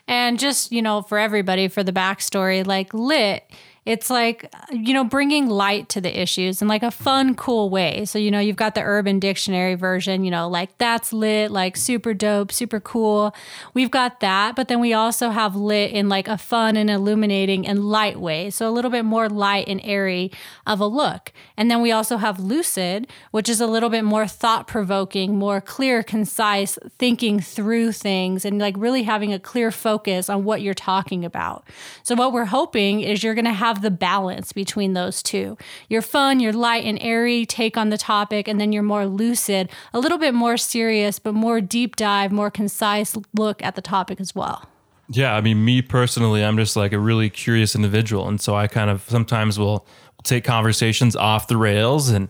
and 0.06 0.38
just 0.38 0.70
you 0.70 0.82
know, 0.82 1.02
for 1.02 1.18
everybody, 1.18 1.68
for 1.68 1.82
the 1.82 1.92
backstory, 1.92 2.64
like 2.64 2.94
lit 2.94 3.44
it's 3.87 4.10
like 4.10 4.52
you 4.70 4.92
know 4.92 5.04
bringing 5.04 5.49
light 5.49 5.88
to 5.88 6.00
the 6.00 6.20
issues 6.20 6.60
in 6.60 6.68
like 6.68 6.82
a 6.82 6.90
fun 6.90 7.34
cool 7.34 7.70
way. 7.70 8.04
So 8.04 8.18
you 8.18 8.30
know 8.30 8.38
you've 8.38 8.56
got 8.56 8.75
the 8.75 8.82
urban 8.82 9.18
dictionary 9.18 9.75
version 9.75 10.25
you 10.25 10.30
know 10.30 10.49
like 10.49 10.76
that's 10.78 11.12
lit 11.12 11.50
like 11.50 11.76
super 11.76 12.12
dope 12.12 12.52
super 12.52 12.80
cool. 12.80 13.34
We've 13.72 13.90
got 13.90 14.20
that 14.20 14.54
but 14.54 14.68
then 14.68 14.80
we 14.80 14.92
also 14.92 15.30
have 15.30 15.56
lit 15.56 15.92
in 15.92 16.08
like 16.08 16.28
a 16.28 16.37
fun 16.37 16.76
and 16.76 16.90
illuminating 16.90 17.66
and 17.66 17.84
light 17.84 18.20
way. 18.20 18.50
So 18.50 18.68
a 18.68 18.72
little 18.72 18.90
bit 18.90 19.04
more 19.04 19.28
light 19.28 19.66
and 19.68 19.80
airy 19.82 20.30
of 20.66 20.80
a 20.80 20.87
look. 20.87 21.32
And 21.56 21.70
then 21.70 21.80
we 21.80 21.90
also 21.90 22.18
have 22.18 22.38
lucid 22.38 23.08
which 23.30 23.49
is 23.49 23.60
a 23.60 23.66
little 23.66 23.90
bit 23.90 24.04
more 24.04 24.26
thought 24.26 24.66
provoking 24.66 25.38
more 25.38 25.60
clear 25.60 26.02
concise 26.02 26.78
thinking 26.99 27.40
through 27.40 27.92
things 27.92 28.44
and 28.44 28.58
like 28.58 28.75
really 28.76 29.04
having 29.04 29.32
a 29.32 29.38
clear 29.38 29.70
focus 29.70 30.28
on 30.28 30.44
what 30.44 30.60
you're 30.60 30.75
talking 30.75 31.25
about. 31.25 31.64
So 32.02 32.14
what 32.14 32.32
we're 32.32 32.44
hoping 32.44 33.00
is 33.00 33.22
you're 33.22 33.34
going 33.34 33.44
to 33.44 33.52
have 33.52 33.69
have 33.70 33.82
the 33.82 33.90
balance 33.90 34.52
between 34.52 34.94
those 34.94 35.22
two. 35.22 35.56
You're 35.88 36.02
fun, 36.02 36.40
you're 36.40 36.52
light 36.52 36.84
and 36.84 36.98
airy 37.00 37.46
take 37.46 37.76
on 37.76 37.90
the 37.90 37.98
topic, 37.98 38.48
and 38.48 38.60
then 38.60 38.72
you're 38.72 38.82
more 38.82 39.06
lucid, 39.06 39.70
a 39.94 40.00
little 40.00 40.18
bit 40.18 40.34
more 40.34 40.56
serious, 40.56 41.20
but 41.20 41.34
more 41.34 41.60
deep 41.60 41.94
dive, 41.94 42.32
more 42.32 42.50
concise 42.50 43.16
look 43.32 43.62
at 43.62 43.76
the 43.76 43.82
topic 43.82 44.20
as 44.20 44.34
well. 44.34 44.68
Yeah, 45.08 45.34
I 45.34 45.40
mean, 45.40 45.64
me 45.64 45.82
personally, 45.82 46.44
I'm 46.44 46.56
just 46.56 46.76
like 46.76 46.92
a 46.92 46.98
really 46.98 47.30
curious 47.30 47.74
individual. 47.74 48.28
And 48.28 48.40
so 48.40 48.54
I 48.54 48.66
kind 48.66 48.90
of 48.90 49.02
sometimes 49.08 49.58
will 49.58 49.86
take 50.24 50.44
conversations 50.44 51.14
off 51.14 51.48
the 51.48 51.56
rails 51.56 52.10
and 52.10 52.28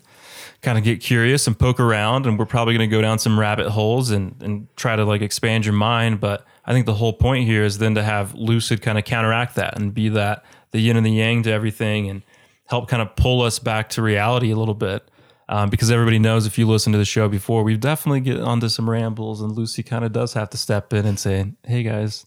kind 0.62 0.76
of 0.76 0.84
get 0.84 1.00
curious 1.00 1.46
and 1.46 1.58
poke 1.58 1.80
around. 1.80 2.26
And 2.26 2.38
we're 2.38 2.46
probably 2.46 2.76
going 2.76 2.88
to 2.88 2.94
go 2.94 3.02
down 3.02 3.18
some 3.18 3.38
rabbit 3.38 3.70
holes 3.70 4.10
and, 4.10 4.34
and 4.40 4.66
try 4.76 4.96
to 4.96 5.04
like 5.04 5.20
expand 5.20 5.66
your 5.66 5.74
mind. 5.74 6.20
But 6.20 6.46
I 6.64 6.72
think 6.72 6.86
the 6.86 6.94
whole 6.94 7.12
point 7.12 7.46
here 7.46 7.64
is 7.64 7.78
then 7.78 7.94
to 7.96 8.02
have 8.02 8.34
lucid 8.34 8.80
kind 8.80 8.98
of 8.98 9.04
counteract 9.04 9.56
that 9.56 9.78
and 9.78 9.92
be 9.92 10.08
that 10.10 10.44
the 10.72 10.80
yin 10.80 10.96
and 10.96 11.04
the 11.06 11.10
yang 11.10 11.42
to 11.44 11.50
everything 11.52 12.08
and 12.08 12.22
help 12.66 12.88
kind 12.88 13.02
of 13.02 13.14
pull 13.16 13.42
us 13.42 13.58
back 13.58 13.88
to 13.90 14.02
reality 14.02 14.50
a 14.50 14.56
little 14.56 14.74
bit. 14.74 15.08
Um, 15.48 15.68
because 15.68 15.90
everybody 15.90 16.20
knows 16.20 16.46
if 16.46 16.58
you 16.58 16.66
listen 16.68 16.92
to 16.92 16.98
the 16.98 17.04
show 17.04 17.28
before, 17.28 17.64
we've 17.64 17.80
definitely 17.80 18.20
get 18.20 18.38
onto 18.38 18.68
some 18.68 18.88
rambles, 18.88 19.40
and 19.40 19.50
Lucy 19.50 19.82
kind 19.82 20.04
of 20.04 20.12
does 20.12 20.32
have 20.34 20.48
to 20.50 20.56
step 20.56 20.92
in 20.92 21.04
and 21.04 21.18
say, 21.18 21.52
"Hey 21.64 21.82
guys, 21.82 22.24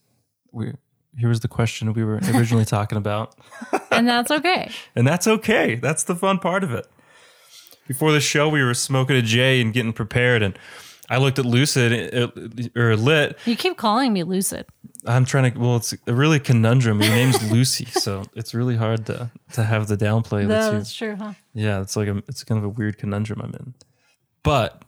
we 0.51 0.73
here 1.17 1.29
was 1.29 1.39
the 1.39 1.47
question 1.47 1.93
we 1.93 2.03
were 2.03 2.19
originally 2.35 2.65
talking 2.65 2.97
about," 2.97 3.33
And 3.91 4.05
that's 4.05 4.29
okay. 4.29 4.69
and 4.93 5.07
that's 5.07 5.25
okay. 5.25 5.75
That's 5.75 6.03
the 6.03 6.15
fun 6.15 6.39
part 6.39 6.65
of 6.65 6.73
it. 6.73 6.85
Before 7.87 8.11
the 8.11 8.19
show, 8.19 8.49
we 8.49 8.61
were 8.61 8.73
smoking 8.73 9.15
a 9.15 9.21
J 9.21 9.61
and 9.61 9.73
getting 9.73 9.93
prepared, 9.93 10.43
and 10.43 10.59
I 11.13 11.17
looked 11.17 11.37
at 11.39 11.45
Lucid 11.45 12.71
or 12.75 12.95
Lit. 12.95 13.37
You 13.45 13.55
keep 13.55 13.77
calling 13.77 14.11
me 14.13 14.23
lucid. 14.23 14.65
I'm 15.05 15.25
trying 15.25 15.51
to. 15.51 15.59
Well, 15.59 15.75
it's 15.75 15.93
a 16.07 16.13
really 16.13 16.39
conundrum. 16.39 17.01
Your 17.01 17.11
name's 17.11 17.51
Lucy, 17.51 17.85
so 17.85 18.23
it's 18.35 18.53
really 18.53 18.75
hard 18.77 19.05
to 19.07 19.29
to 19.53 19.63
have 19.63 19.87
the 19.87 19.97
downplay. 19.97 20.47
that 20.47 20.71
you- 20.71 20.77
That's 20.77 20.93
true, 20.93 21.15
huh? 21.15 21.33
yeah, 21.53 21.81
it's 21.81 21.95
like 21.95 22.07
a, 22.07 22.17
it's 22.29 22.43
kind 22.43 22.57
of 22.57 22.63
a 22.63 22.69
weird 22.69 22.97
conundrum 22.97 23.41
I'm 23.41 23.53
in. 23.53 23.73
But 24.43 24.83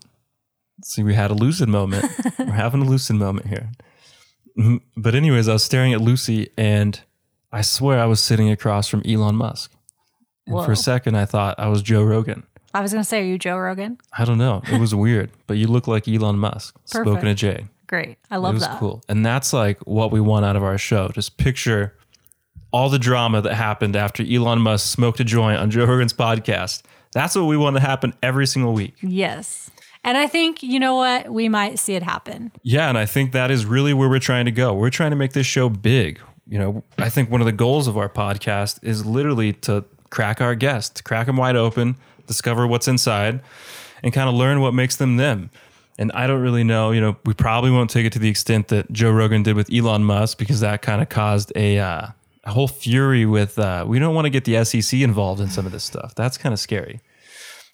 see, 0.84 1.04
we 1.04 1.14
had 1.16 1.32
a 1.32 1.34
lucid 1.34 1.68
moment. 1.70 2.06
We're 2.40 2.46
having 2.52 2.82
a 2.82 2.86
lucid 2.86 3.18
moment 3.18 3.48
here. 3.48 3.72
But 4.96 5.16
anyways, 5.16 5.50
I 5.50 5.54
was 5.54 5.64
staring 5.66 5.94
at 5.94 6.00
Lucy, 6.02 6.50
and 6.58 7.00
I 7.52 7.62
swear 7.62 8.00
I 8.00 8.06
was 8.06 8.22
sitting 8.22 8.50
across 8.50 8.88
from 8.88 9.02
Elon 9.06 9.36
Musk. 9.36 9.72
And 10.48 10.56
for 10.64 10.72
a 10.72 10.76
second, 10.78 11.16
I 11.16 11.26
thought 11.26 11.56
I 11.60 11.68
was 11.68 11.82
Joe 11.82 12.04
Rogan. 12.04 12.44
I 12.76 12.82
was 12.82 12.92
gonna 12.92 13.04
say, 13.04 13.22
are 13.22 13.26
you 13.26 13.38
Joe 13.40 13.58
Rogan? 13.58 13.98
I 14.18 14.26
don't 14.26 14.38
know. 14.38 14.62
It 14.72 14.80
was 14.80 14.94
weird, 14.94 15.32
but 15.48 15.58
you 15.58 15.68
look 15.68 15.88
like 15.88 16.08
Elon 16.08 16.38
Musk, 16.38 16.76
spoken 16.86 17.26
a 17.28 17.34
J. 17.34 17.66
Great. 17.88 18.18
I 18.30 18.38
love 18.38 18.52
It 18.52 18.56
was 18.56 18.64
that. 18.68 18.80
cool. 18.80 19.04
And 19.08 19.26
that's 19.26 19.54
like 19.54 19.80
what 19.88 20.12
we 20.12 20.20
want 20.20 20.44
out 20.46 20.56
of 20.56 20.64
our 20.64 20.78
show. 20.78 21.08
Just 21.10 21.38
picture 21.38 21.96
all 22.72 22.90
the 22.90 23.00
drama 23.00 23.42
that 23.42 23.54
happened 23.54 23.96
after 23.96 24.24
Elon 24.24 24.60
Musk 24.60 24.92
smoked 24.92 25.20
a 25.20 25.24
joint 25.24 25.60
on 25.60 25.72
Joe 25.72 25.86
Rogan's 25.86 26.12
podcast. 26.14 26.82
That's 27.14 27.36
what 27.36 27.46
we 27.46 27.56
want 27.56 27.76
to 27.78 27.80
happen 27.82 28.14
every 28.22 28.48
single 28.48 28.74
week. 28.74 28.96
Yes. 29.02 29.70
And 30.04 30.18
I 30.18 30.28
think, 30.28 30.62
you 30.62 30.80
know 30.80 30.96
what? 30.96 31.30
We 31.32 31.48
might 31.48 31.80
see 31.80 31.94
it 31.96 32.04
happen. 32.04 32.52
Yeah, 32.64 32.90
and 32.90 32.98
I 32.98 33.06
think 33.06 33.32
that 33.32 33.50
is 33.52 33.66
really 33.66 33.94
where 33.94 34.10
we're 34.10 34.20
trying 34.20 34.46
to 34.46 34.52
go. 34.52 34.74
We're 34.74 34.90
trying 34.90 35.12
to 35.12 35.16
make 35.16 35.34
this 35.34 35.48
show 35.48 35.70
big. 35.70 36.20
You 36.48 36.60
know, 36.60 36.84
I 36.98 37.10
think 37.10 37.32
one 37.32 37.40
of 37.42 37.46
the 37.46 37.52
goals 37.54 37.88
of 37.88 37.98
our 37.98 38.10
podcast 38.10 38.80
is 38.84 39.06
literally 39.06 39.54
to 39.54 39.86
crack 40.10 40.42
our 40.42 40.54
guests, 40.56 41.02
crack 41.02 41.26
them 41.28 41.38
wide 41.38 41.56
open, 41.56 41.96
discover 42.28 42.68
what's 42.68 42.88
inside, 42.88 43.42
and 44.04 44.14
kind 44.14 44.30
of 44.30 44.36
learn 44.36 44.62
what 44.62 44.74
makes 44.74 44.96
them 44.96 45.18
them. 45.18 45.50
And 45.98 46.12
I 46.12 46.28
don't 46.28 46.42
really 46.42 46.64
know, 46.64 46.92
you 46.92 47.00
know, 47.00 47.16
we 47.26 47.34
probably 47.34 47.72
won't 47.72 47.90
take 47.90 48.06
it 48.06 48.12
to 48.14 48.20
the 48.20 48.30
extent 48.30 48.68
that 48.68 48.92
Joe 48.92 49.12
Rogan 49.12 49.44
did 49.44 49.56
with 49.56 49.74
Elon 49.74 50.04
Musk 50.04 50.38
because 50.38 50.60
that 50.60 50.82
kind 50.82 51.02
of 51.02 51.08
caused 51.08 51.54
a, 51.56 51.80
uh, 51.80 52.08
a 52.44 52.52
whole 52.52 52.68
fury 52.68 53.26
with, 53.26 53.58
uh, 53.58 53.86
we 53.88 53.98
don't 53.98 54.14
want 54.14 54.26
to 54.26 54.30
get 54.30 54.44
the 54.44 54.64
SEC 54.66 55.00
involved 55.00 55.40
in 55.40 55.50
some 55.50 55.66
of 55.66 55.72
this 55.72 55.86
stuff. 55.86 56.14
That's 56.14 56.38
kind 56.38 56.52
of 56.52 56.60
scary. 56.60 57.00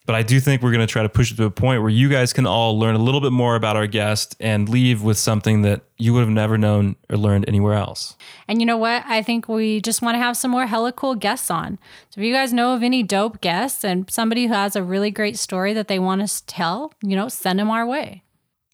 But 0.05 0.15
I 0.15 0.23
do 0.23 0.39
think 0.39 0.63
we're 0.63 0.71
going 0.71 0.85
to 0.85 0.91
try 0.91 1.03
to 1.03 1.09
push 1.09 1.31
it 1.31 1.37
to 1.37 1.45
a 1.45 1.51
point 1.51 1.81
where 1.81 1.89
you 1.89 2.09
guys 2.09 2.33
can 2.33 2.47
all 2.47 2.77
learn 2.77 2.95
a 2.95 2.99
little 2.99 3.21
bit 3.21 3.31
more 3.31 3.55
about 3.55 3.75
our 3.75 3.85
guest 3.85 4.35
and 4.39 4.67
leave 4.67 5.03
with 5.03 5.17
something 5.17 5.61
that 5.61 5.81
you 5.97 6.13
would 6.13 6.21
have 6.21 6.29
never 6.29 6.57
known 6.57 6.95
or 7.09 7.17
learned 7.17 7.45
anywhere 7.47 7.75
else. 7.75 8.15
And 8.47 8.59
you 8.59 8.65
know 8.65 8.77
what? 8.77 9.03
I 9.05 9.21
think 9.21 9.47
we 9.47 9.79
just 9.79 10.01
want 10.01 10.15
to 10.15 10.19
have 10.19 10.35
some 10.35 10.49
more 10.49 10.65
hella 10.65 10.91
cool 10.91 11.13
guests 11.13 11.51
on. 11.51 11.77
So 12.09 12.19
if 12.19 12.25
you 12.25 12.33
guys 12.33 12.51
know 12.51 12.73
of 12.73 12.81
any 12.81 13.03
dope 13.03 13.41
guests 13.41 13.83
and 13.83 14.09
somebody 14.09 14.47
who 14.47 14.53
has 14.53 14.75
a 14.75 14.81
really 14.81 15.11
great 15.11 15.37
story 15.37 15.73
that 15.73 15.87
they 15.87 15.99
want 15.99 16.23
us 16.23 16.41
to 16.41 16.47
tell, 16.47 16.93
you 17.03 17.15
know, 17.15 17.27
send 17.27 17.59
them 17.59 17.69
our 17.69 17.85
way. 17.85 18.23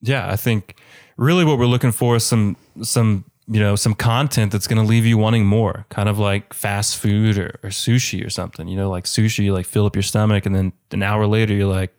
Yeah, 0.01 0.31
I 0.31 0.37
think 0.37 0.75
really 1.17 1.43
what 1.43 1.59
we're 1.59 1.65
looking 1.65 1.91
for 1.91 2.15
is 2.15 2.23
some 2.23 2.55
some 2.81 3.25
you 3.47 3.59
know 3.59 3.75
some 3.75 3.93
content 3.93 4.51
that's 4.51 4.67
going 4.67 4.81
to 4.81 4.87
leave 4.87 5.05
you 5.05 5.17
wanting 5.17 5.45
more, 5.45 5.85
kind 5.89 6.09
of 6.09 6.19
like 6.19 6.53
fast 6.53 6.97
food 6.97 7.37
or, 7.37 7.59
or 7.63 7.69
sushi 7.69 8.25
or 8.25 8.29
something. 8.29 8.67
You 8.67 8.77
know, 8.77 8.89
like 8.89 9.05
sushi, 9.05 9.45
you 9.45 9.53
like 9.53 9.65
fill 9.65 9.85
up 9.85 9.95
your 9.95 10.03
stomach, 10.03 10.45
and 10.45 10.55
then 10.55 10.73
an 10.91 11.03
hour 11.03 11.25
later 11.27 11.53
you're 11.53 11.67
like, 11.67 11.95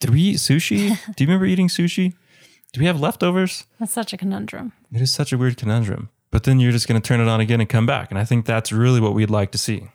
"Did 0.00 0.10
we 0.10 0.20
eat 0.20 0.36
sushi? 0.36 0.88
Do 1.16 1.24
you 1.24 1.28
remember 1.28 1.46
eating 1.46 1.68
sushi? 1.68 2.14
Do 2.72 2.80
we 2.80 2.86
have 2.86 3.00
leftovers?" 3.00 3.64
That's 3.80 3.92
such 3.92 4.12
a 4.12 4.16
conundrum. 4.16 4.72
It 4.92 5.00
is 5.00 5.12
such 5.12 5.32
a 5.32 5.38
weird 5.38 5.56
conundrum. 5.56 6.10
But 6.30 6.42
then 6.42 6.58
you're 6.58 6.72
just 6.72 6.88
going 6.88 7.00
to 7.00 7.06
turn 7.06 7.20
it 7.20 7.28
on 7.28 7.40
again 7.40 7.60
and 7.60 7.68
come 7.68 7.86
back, 7.86 8.10
and 8.10 8.18
I 8.18 8.24
think 8.24 8.44
that's 8.44 8.72
really 8.72 9.00
what 9.00 9.14
we'd 9.14 9.30
like 9.30 9.52
to 9.52 9.58
see. 9.58 9.88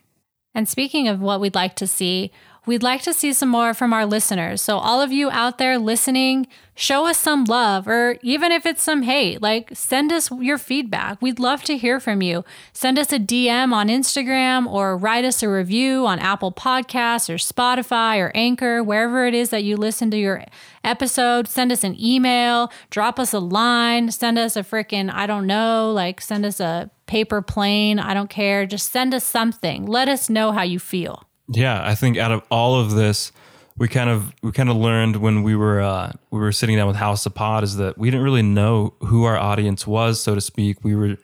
And 0.55 0.67
speaking 0.67 1.08
of 1.08 1.19
what 1.19 1.39
we'd 1.39 1.55
like 1.55 1.75
to 1.75 1.88
see, 1.88 2.31
we'd 2.65 2.83
like 2.83 3.01
to 3.03 3.13
see 3.13 3.33
some 3.33 3.49
more 3.49 3.73
from 3.73 3.93
our 3.93 4.05
listeners. 4.05 4.61
So, 4.61 4.77
all 4.77 5.01
of 5.01 5.11
you 5.11 5.29
out 5.29 5.57
there 5.57 5.77
listening, 5.77 6.47
show 6.75 7.05
us 7.05 7.17
some 7.17 7.43
love, 7.45 7.87
or 7.87 8.17
even 8.21 8.51
if 8.51 8.65
it's 8.65 8.81
some 8.81 9.03
hate, 9.03 9.41
like 9.41 9.71
send 9.73 10.11
us 10.11 10.31
your 10.31 10.57
feedback. 10.57 11.21
We'd 11.21 11.39
love 11.39 11.63
to 11.63 11.77
hear 11.77 11.99
from 11.99 12.21
you. 12.21 12.45
Send 12.71 12.97
us 12.97 13.11
a 13.11 13.19
DM 13.19 13.73
on 13.73 13.87
Instagram 13.87 14.65
or 14.65 14.95
write 14.95 15.25
us 15.25 15.43
a 15.43 15.49
review 15.49 16.05
on 16.05 16.19
Apple 16.19 16.51
Podcasts 16.51 17.29
or 17.29 17.35
Spotify 17.35 18.17
or 18.19 18.31
Anchor, 18.33 18.83
wherever 18.83 19.25
it 19.25 19.33
is 19.33 19.49
that 19.49 19.63
you 19.63 19.75
listen 19.75 20.09
to 20.11 20.17
your 20.17 20.45
episode. 20.83 21.47
Send 21.47 21.71
us 21.71 21.83
an 21.83 21.99
email, 21.99 22.71
drop 22.89 23.19
us 23.19 23.33
a 23.33 23.39
line, 23.39 24.11
send 24.11 24.37
us 24.37 24.55
a 24.55 24.63
freaking, 24.63 25.11
I 25.13 25.27
don't 25.27 25.47
know, 25.47 25.91
like 25.91 26.21
send 26.21 26.45
us 26.45 26.59
a 26.59 26.89
paper 27.09 27.41
plane. 27.41 27.99
I 27.99 28.13
don't 28.13 28.29
care. 28.29 28.65
Just 28.65 28.91
send 28.91 29.13
us 29.13 29.23
something. 29.23 29.85
Let 29.85 30.07
us 30.07 30.29
know 30.29 30.51
how 30.51 30.61
you 30.61 30.79
feel. 30.79 31.28
Yeah, 31.51 31.82
I 31.84 31.96
think 31.96 32.18
out 32.18 32.32
of 32.32 32.44
all 32.51 32.79
of 32.79 32.91
this, 32.91 33.32
we 33.77 33.88
kind 33.88 34.10
of 34.10 34.34
we 34.44 34.51
kind 34.51 34.70
of 34.70 34.75
learned 34.75 35.15
when 35.15 35.41
we 35.41 35.56
were 35.56 35.82
uh, 35.82 36.12
we 36.32 36.39
were 36.39 36.51
sitting 36.51 36.75
down 36.75 36.88
with 36.88 36.98
House 36.98 37.25
of 37.25 37.34
Pod 37.34 37.63
is 37.63 37.77
that 37.77 37.98
we 37.98 38.10
didn't 38.10 38.24
really 38.24 38.44
know 38.44 38.94
who 39.01 39.24
our 39.24 39.38
audience 39.38 39.88
was, 39.88 40.20
so 40.20 40.36
to 40.36 40.41
speak. 40.41 40.84
We 40.84 40.96
were 40.96 41.08
we 41.08 41.18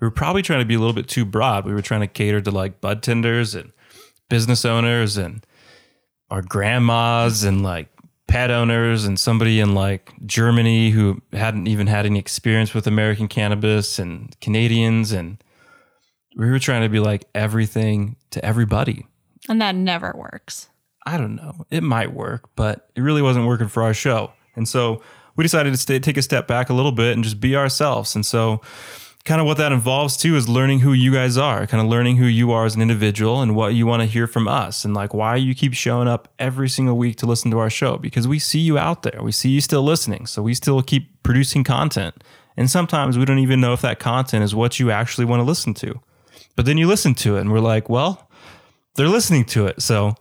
were 0.00 0.10
probably 0.10 0.42
trying 0.42 0.60
to 0.60 0.66
be 0.66 0.74
a 0.74 0.78
little 0.78 0.94
bit 0.94 1.08
too 1.08 1.24
broad. 1.24 1.64
We 1.64 1.72
were 1.72 1.82
trying 1.82 2.02
to 2.02 2.06
cater 2.06 2.40
to 2.40 2.50
like 2.50 2.80
bud 2.80 3.02
tenders 3.02 3.54
and 3.54 3.72
business 4.28 4.64
owners 4.64 5.16
and 5.16 5.44
our 6.30 6.42
grandmas 6.42 7.44
and 7.44 7.62
like 7.62 7.88
pet 8.28 8.50
owners 8.50 9.04
and 9.04 9.18
somebody 9.18 9.60
in 9.60 9.74
like 9.74 10.12
Germany 10.24 10.90
who 10.90 11.20
hadn't 11.32 11.66
even 11.66 11.86
had 11.86 12.06
any 12.06 12.18
experience 12.18 12.72
with 12.72 12.86
American 12.86 13.28
cannabis 13.28 13.98
and 13.98 14.34
Canadians 14.40 15.12
and 15.12 15.42
we 16.36 16.48
were 16.50 16.58
trying 16.58 16.82
to 16.82 16.88
be 16.88 16.98
like 16.98 17.26
everything 17.34 18.16
to 18.30 18.44
everybody. 18.44 19.06
And 19.48 19.60
that 19.60 19.74
never 19.74 20.12
works. 20.16 20.68
I 21.04 21.18
don't 21.18 21.34
know. 21.34 21.66
It 21.70 21.82
might 21.82 22.12
work, 22.12 22.48
but 22.54 22.88
it 22.94 23.00
really 23.00 23.22
wasn't 23.22 23.46
working 23.46 23.68
for 23.68 23.82
our 23.82 23.94
show. 23.94 24.32
And 24.54 24.68
so 24.68 25.02
we 25.36 25.42
decided 25.42 25.72
to 25.72 25.76
stay, 25.76 25.98
take 25.98 26.16
a 26.16 26.22
step 26.22 26.46
back 26.46 26.70
a 26.70 26.74
little 26.74 26.92
bit 26.92 27.14
and 27.14 27.24
just 27.24 27.40
be 27.40 27.56
ourselves. 27.56 28.14
And 28.14 28.24
so, 28.24 28.60
kind 29.24 29.40
of 29.40 29.46
what 29.46 29.56
that 29.56 29.70
involves 29.72 30.16
too 30.16 30.36
is 30.36 30.48
learning 30.48 30.80
who 30.80 30.92
you 30.92 31.12
guys 31.12 31.36
are, 31.36 31.66
kind 31.66 31.80
of 31.80 31.88
learning 31.88 32.16
who 32.16 32.26
you 32.26 32.50
are 32.50 32.66
as 32.66 32.74
an 32.74 32.82
individual 32.82 33.40
and 33.40 33.54
what 33.54 33.74
you 33.74 33.86
want 33.86 34.02
to 34.02 34.06
hear 34.06 34.26
from 34.26 34.48
us, 34.48 34.84
and 34.84 34.94
like 34.94 35.14
why 35.14 35.36
you 35.36 35.54
keep 35.54 35.74
showing 35.74 36.08
up 36.08 36.28
every 36.38 36.68
single 36.68 36.96
week 36.96 37.16
to 37.16 37.26
listen 37.26 37.50
to 37.50 37.58
our 37.58 37.70
show 37.70 37.96
because 37.96 38.26
we 38.26 38.38
see 38.38 38.58
you 38.58 38.78
out 38.78 39.02
there. 39.02 39.20
We 39.22 39.32
see 39.32 39.50
you 39.50 39.60
still 39.60 39.82
listening. 39.82 40.26
So 40.26 40.42
we 40.42 40.54
still 40.54 40.82
keep 40.82 41.22
producing 41.22 41.64
content. 41.64 42.22
And 42.56 42.70
sometimes 42.70 43.16
we 43.16 43.24
don't 43.24 43.38
even 43.38 43.60
know 43.60 43.72
if 43.72 43.80
that 43.80 43.98
content 43.98 44.44
is 44.44 44.54
what 44.54 44.78
you 44.78 44.90
actually 44.90 45.24
want 45.24 45.40
to 45.40 45.44
listen 45.44 45.72
to. 45.74 46.00
But 46.54 46.66
then 46.66 46.76
you 46.76 46.86
listen 46.86 47.14
to 47.14 47.36
it 47.36 47.40
and 47.40 47.52
we're 47.52 47.60
like, 47.60 47.88
well, 47.88 48.28
they're 48.94 49.08
listening 49.08 49.44
to 49.46 49.66
it. 49.66 49.82
So 49.82 50.14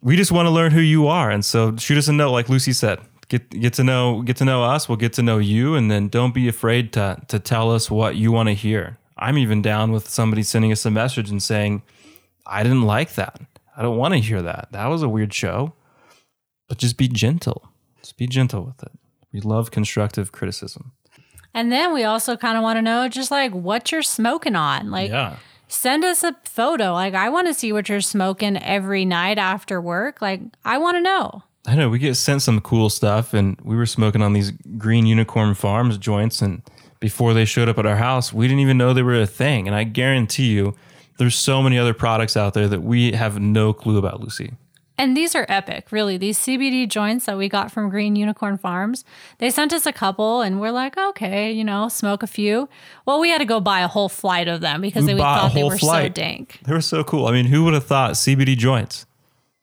we 0.00 0.16
just 0.16 0.32
want 0.32 0.46
to 0.46 0.50
learn 0.50 0.72
who 0.72 0.80
you 0.80 1.06
are. 1.06 1.30
And 1.30 1.44
so 1.44 1.76
shoot 1.76 1.98
us 1.98 2.08
a 2.08 2.12
note, 2.12 2.32
like 2.32 2.48
Lucy 2.48 2.72
said. 2.72 3.00
Get 3.28 3.48
get 3.50 3.72
to 3.74 3.84
know 3.84 4.22
get 4.22 4.36
to 4.38 4.44
know 4.44 4.62
us. 4.62 4.88
We'll 4.88 4.98
get 4.98 5.14
to 5.14 5.22
know 5.22 5.38
you, 5.38 5.74
and 5.74 5.90
then 5.90 6.08
don't 6.08 6.34
be 6.34 6.48
afraid 6.48 6.92
to 6.94 7.16
to 7.28 7.38
tell 7.38 7.70
us 7.70 7.90
what 7.90 8.16
you 8.16 8.30
want 8.30 8.48
to 8.48 8.54
hear. 8.54 8.98
I'm 9.16 9.38
even 9.38 9.62
down 9.62 9.92
with 9.92 10.08
somebody 10.08 10.42
sending 10.42 10.70
us 10.72 10.84
a 10.84 10.90
message 10.90 11.30
and 11.30 11.42
saying, 11.42 11.82
"I 12.44 12.62
didn't 12.62 12.82
like 12.82 13.14
that. 13.14 13.40
I 13.74 13.80
don't 13.80 13.96
want 13.96 14.12
to 14.12 14.20
hear 14.20 14.42
that. 14.42 14.68
That 14.72 14.86
was 14.86 15.02
a 15.02 15.08
weird 15.08 15.32
show." 15.32 15.72
But 16.68 16.76
just 16.76 16.98
be 16.98 17.08
gentle. 17.08 17.70
Just 18.02 18.18
be 18.18 18.26
gentle 18.26 18.64
with 18.64 18.82
it. 18.82 18.92
We 19.32 19.40
love 19.40 19.70
constructive 19.70 20.32
criticism. 20.32 20.92
And 21.54 21.70
then 21.72 21.92
we 21.94 22.04
also 22.04 22.36
kind 22.36 22.56
of 22.56 22.62
want 22.62 22.76
to 22.78 22.82
know 22.82 23.08
just 23.08 23.30
like 23.30 23.52
what 23.52 23.92
you're 23.92 24.02
smoking 24.02 24.56
on. 24.56 24.90
Like, 24.90 25.10
Yeah. 25.10 25.36
Send 25.72 26.04
us 26.04 26.22
a 26.22 26.36
photo. 26.44 26.92
Like, 26.92 27.14
I 27.14 27.28
want 27.28 27.46
to 27.48 27.54
see 27.54 27.72
what 27.72 27.88
you're 27.88 28.00
smoking 28.00 28.56
every 28.56 29.04
night 29.04 29.38
after 29.38 29.80
work. 29.80 30.20
Like, 30.20 30.40
I 30.64 30.78
want 30.78 30.96
to 30.96 31.00
know. 31.00 31.42
I 31.66 31.76
know 31.76 31.88
we 31.88 31.98
get 31.98 32.16
sent 32.16 32.42
some 32.42 32.60
cool 32.60 32.90
stuff, 32.90 33.32
and 33.32 33.56
we 33.62 33.76
were 33.76 33.86
smoking 33.86 34.20
on 34.20 34.32
these 34.32 34.50
Green 34.76 35.06
Unicorn 35.06 35.54
Farms 35.54 35.96
joints, 35.96 36.42
and 36.42 36.62
before 37.00 37.34
they 37.34 37.44
showed 37.44 37.68
up 37.68 37.78
at 37.78 37.86
our 37.86 37.96
house, 37.96 38.32
we 38.32 38.46
didn't 38.46 38.60
even 38.60 38.78
know 38.78 38.92
they 38.92 39.02
were 39.02 39.20
a 39.20 39.26
thing. 39.26 39.66
And 39.66 39.76
I 39.76 39.84
guarantee 39.84 40.50
you, 40.52 40.76
there's 41.18 41.36
so 41.36 41.62
many 41.62 41.78
other 41.78 41.94
products 41.94 42.36
out 42.36 42.54
there 42.54 42.68
that 42.68 42.82
we 42.82 43.12
have 43.12 43.40
no 43.40 43.72
clue 43.72 43.98
about, 43.98 44.20
Lucy. 44.20 44.52
And 45.02 45.16
these 45.16 45.34
are 45.34 45.44
epic, 45.48 45.90
really. 45.90 46.16
These 46.16 46.38
CBD 46.38 46.88
joints 46.88 47.26
that 47.26 47.36
we 47.36 47.48
got 47.48 47.72
from 47.72 47.90
Green 47.90 48.14
Unicorn 48.14 48.56
Farms, 48.56 49.04
they 49.38 49.50
sent 49.50 49.72
us 49.72 49.84
a 49.84 49.92
couple 49.92 50.42
and 50.42 50.60
we're 50.60 50.70
like, 50.70 50.96
okay, 50.96 51.50
you 51.50 51.64
know, 51.64 51.88
smoke 51.88 52.22
a 52.22 52.28
few. 52.28 52.68
Well, 53.04 53.18
we 53.18 53.30
had 53.30 53.38
to 53.38 53.44
go 53.44 53.58
buy 53.58 53.80
a 53.80 53.88
whole 53.88 54.08
flight 54.08 54.46
of 54.46 54.60
them 54.60 54.80
because 54.80 55.06
We 55.06 55.14
we, 55.14 55.20
thought 55.20 55.54
they 55.54 55.64
were 55.64 55.76
so 55.76 56.08
dank. 56.08 56.60
They 56.64 56.72
were 56.72 56.80
so 56.80 57.02
cool. 57.02 57.26
I 57.26 57.32
mean, 57.32 57.46
who 57.46 57.64
would 57.64 57.74
have 57.74 57.84
thought 57.84 58.12
CBD 58.12 58.56
joints? 58.56 59.04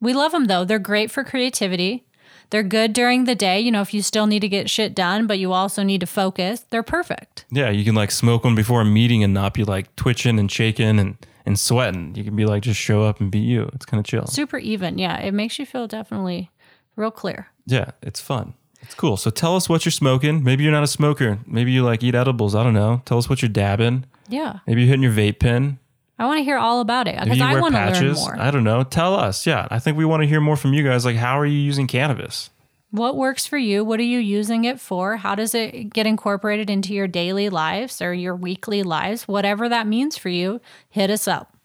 We 0.02 0.12
love 0.12 0.34
them 0.34 0.48
though. 0.48 0.66
They're 0.66 0.78
great 0.78 1.10
for 1.10 1.24
creativity. 1.24 2.04
They're 2.50 2.62
good 2.62 2.92
during 2.92 3.24
the 3.24 3.36
day, 3.36 3.62
you 3.62 3.72
know, 3.72 3.82
if 3.82 3.94
you 3.94 4.02
still 4.02 4.28
need 4.28 4.42
to 4.42 4.50
get 4.50 4.70
shit 4.70 4.94
done, 4.94 5.26
but 5.26 5.40
you 5.40 5.54
also 5.54 5.84
need 5.84 6.02
to 6.02 6.08
focus. 6.08 6.66
They're 6.70 6.84
perfect. 6.84 7.46
Yeah, 7.50 7.70
you 7.70 7.86
can 7.86 7.96
like 7.96 8.12
smoke 8.12 8.44
one 8.44 8.56
before 8.56 8.82
a 8.82 8.86
meeting 8.86 9.24
and 9.24 9.34
not 9.34 9.54
be 9.54 9.64
like 9.64 9.96
twitching 9.96 10.38
and 10.38 10.52
shaking 10.52 11.00
and, 11.00 11.16
and 11.50 11.60
sweating. 11.60 12.14
You 12.14 12.24
can 12.24 12.36
be 12.36 12.46
like, 12.46 12.62
just 12.62 12.80
show 12.80 13.02
up 13.04 13.20
and 13.20 13.32
be 13.32 13.40
you. 13.40 13.70
It's 13.74 13.86
kind 13.86 14.00
of 14.00 14.06
chill. 14.06 14.28
Super 14.28 14.60
even. 14.60 15.00
Yeah, 15.00 15.20
it 15.20 15.34
makes 15.34 15.58
you 15.58 15.66
feel 15.66 15.88
definitely 15.88 16.52
real 16.96 17.10
clear. 17.10 17.48
Yeah, 17.66 17.92
it's 18.04 18.22
fun. 18.22 18.54
It's 18.84 18.94
cool. 18.94 19.18
So 19.18 19.32
tell 19.32 19.56
us 19.56 19.68
what 19.68 19.84
you're 19.84 19.92
smoking. 19.92 20.44
Maybe 20.44 20.64
you're 20.64 20.72
not 20.72 20.84
a 20.84 20.88
smoker. 20.88 21.40
Maybe 21.48 21.72
you 21.72 21.84
like 21.84 22.04
eat 22.04 22.14
edibles. 22.14 22.54
I 22.54 22.64
don't 22.64 22.76
know. 22.76 23.02
Tell 23.06 23.18
us 23.18 23.28
what 23.28 23.42
you're 23.42 23.50
dabbing. 23.50 24.06
Yeah. 24.30 24.60
Maybe 24.68 24.82
you're 24.82 24.90
hitting 24.90 25.02
your 25.02 25.12
vape 25.12 25.40
pen. 25.40 25.80
I 26.20 26.28
want 26.28 26.38
to 26.38 26.44
hear 26.44 26.58
all 26.58 26.82
about 26.82 27.08
it 27.08 27.20
because 27.20 27.42
I 27.42 27.60
want 27.60 27.74
to 27.74 27.82
learn 27.82 28.14
more. 28.14 28.40
I 28.40 28.52
don't 28.52 28.64
know. 28.64 28.84
Tell 28.84 29.16
us. 29.16 29.48
Yeah, 29.48 29.68
I 29.72 29.80
think 29.80 29.98
we 29.98 30.06
want 30.06 30.22
to 30.22 30.28
hear 30.28 30.40
more 30.40 30.56
from 30.56 30.74
you 30.74 30.84
guys. 30.84 31.04
Like, 31.04 31.16
how 31.16 31.40
are 31.40 31.46
you 31.46 31.58
using 31.58 31.88
cannabis? 31.88 32.52
What 32.92 33.16
works 33.16 33.46
for 33.46 33.58
you? 33.58 33.84
What 33.84 34.00
are 34.00 34.04
you 34.04 34.18
using 34.18 34.64
it 34.64 34.80
for? 34.80 35.18
How 35.18 35.36
does 35.36 35.54
it 35.54 35.94
get 35.94 36.08
incorporated 36.08 36.70
into 36.70 36.94
your 36.94 37.08
daily 37.08 37.50
lives 37.50 38.02
or 38.02 38.14
your 38.14 38.36
weekly 38.36 38.82
lives? 38.82 39.28
Whatever 39.28 39.70
that 39.70 39.86
means 39.86 40.18
for 40.18 40.30
you, 40.30 40.60
hit 40.90 41.12
us 41.12 41.28
up. 41.28 41.56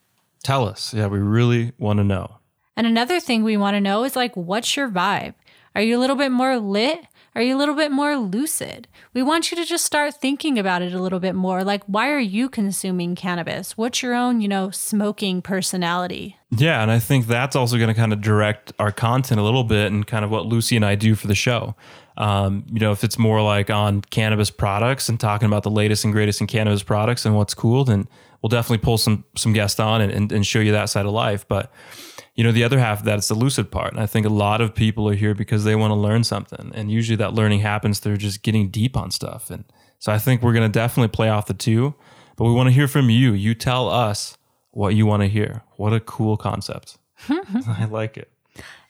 Tell 0.42 0.68
us. 0.68 0.92
Yeah, 0.92 1.06
we 1.06 1.20
really 1.20 1.72
want 1.78 1.98
to 1.98 2.04
know. 2.04 2.36
And 2.76 2.86
another 2.86 3.20
thing 3.20 3.42
we 3.42 3.56
want 3.56 3.74
to 3.74 3.80
know 3.80 4.04
is 4.04 4.16
like, 4.16 4.36
what's 4.36 4.76
your 4.76 4.90
vibe? 4.90 5.34
Are 5.74 5.80
you 5.80 5.96
a 5.96 6.00
little 6.00 6.16
bit 6.16 6.30
more 6.30 6.58
lit? 6.58 7.06
Are 7.36 7.42
you 7.42 7.56
a 7.56 7.58
little 7.58 7.74
bit 7.74 7.90
more 7.90 8.16
lucid? 8.16 8.86
We 9.12 9.20
want 9.24 9.50
you 9.50 9.56
to 9.56 9.64
just 9.64 9.84
start 9.84 10.14
thinking 10.14 10.56
about 10.56 10.82
it 10.82 10.94
a 10.94 11.02
little 11.02 11.18
bit 11.18 11.34
more. 11.34 11.64
Like, 11.64 11.82
why 11.86 12.10
are 12.10 12.20
you 12.20 12.48
consuming 12.48 13.16
cannabis? 13.16 13.76
What's 13.76 14.04
your 14.04 14.14
own, 14.14 14.40
you 14.40 14.46
know, 14.46 14.70
smoking 14.70 15.42
personality? 15.42 16.36
Yeah, 16.52 16.80
and 16.80 16.92
I 16.92 17.00
think 17.00 17.26
that's 17.26 17.56
also 17.56 17.76
going 17.76 17.88
to 17.88 17.94
kind 17.94 18.12
of 18.12 18.20
direct 18.20 18.72
our 18.78 18.92
content 18.92 19.40
a 19.40 19.42
little 19.42 19.64
bit 19.64 19.90
and 19.90 20.06
kind 20.06 20.24
of 20.24 20.30
what 20.30 20.46
Lucy 20.46 20.76
and 20.76 20.84
I 20.84 20.94
do 20.94 21.16
for 21.16 21.26
the 21.26 21.34
show. 21.34 21.74
Um, 22.16 22.66
you 22.72 22.78
know, 22.78 22.92
if 22.92 23.02
it's 23.02 23.18
more 23.18 23.42
like 23.42 23.68
on 23.68 24.02
cannabis 24.02 24.50
products 24.50 25.08
and 25.08 25.18
talking 25.18 25.46
about 25.46 25.64
the 25.64 25.70
latest 25.70 26.04
and 26.04 26.12
greatest 26.12 26.40
in 26.40 26.46
cannabis 26.46 26.84
products 26.84 27.26
and 27.26 27.34
what's 27.34 27.54
cool, 27.54 27.82
then 27.84 28.06
we'll 28.40 28.48
definitely 28.48 28.78
pull 28.78 28.96
some 28.96 29.24
some 29.34 29.52
guests 29.52 29.80
on 29.80 30.00
and, 30.00 30.12
and, 30.12 30.30
and 30.30 30.46
show 30.46 30.60
you 30.60 30.70
that 30.70 30.88
side 30.88 31.04
of 31.04 31.12
life. 31.12 31.48
But 31.48 31.72
you 32.34 32.42
know, 32.42 32.52
the 32.52 32.64
other 32.64 32.78
half 32.78 33.00
of 33.00 33.04
that 33.04 33.18
is 33.18 33.28
the 33.28 33.34
lucid 33.34 33.70
part. 33.70 33.92
And 33.92 34.02
I 34.02 34.06
think 34.06 34.26
a 34.26 34.30
lot 34.30 34.60
of 34.60 34.74
people 34.74 35.08
are 35.08 35.14
here 35.14 35.34
because 35.34 35.64
they 35.64 35.76
want 35.76 35.92
to 35.92 35.94
learn 35.94 36.24
something. 36.24 36.72
And 36.74 36.90
usually 36.90 37.16
that 37.16 37.32
learning 37.32 37.60
happens 37.60 38.00
through 38.00 38.16
just 38.16 38.42
getting 38.42 38.70
deep 38.70 38.96
on 38.96 39.10
stuff. 39.10 39.50
And 39.50 39.64
so 40.00 40.12
I 40.12 40.18
think 40.18 40.42
we're 40.42 40.52
going 40.52 40.70
to 40.70 40.78
definitely 40.78 41.08
play 41.08 41.28
off 41.28 41.46
the 41.46 41.54
two, 41.54 41.94
but 42.36 42.44
we 42.44 42.52
want 42.52 42.68
to 42.68 42.72
hear 42.72 42.88
from 42.88 43.08
you. 43.08 43.32
You 43.32 43.54
tell 43.54 43.88
us 43.88 44.36
what 44.72 44.94
you 44.96 45.06
want 45.06 45.22
to 45.22 45.28
hear. 45.28 45.62
What 45.76 45.92
a 45.92 46.00
cool 46.00 46.36
concept. 46.36 46.98
I 47.28 47.86
like 47.88 48.16
it. 48.16 48.30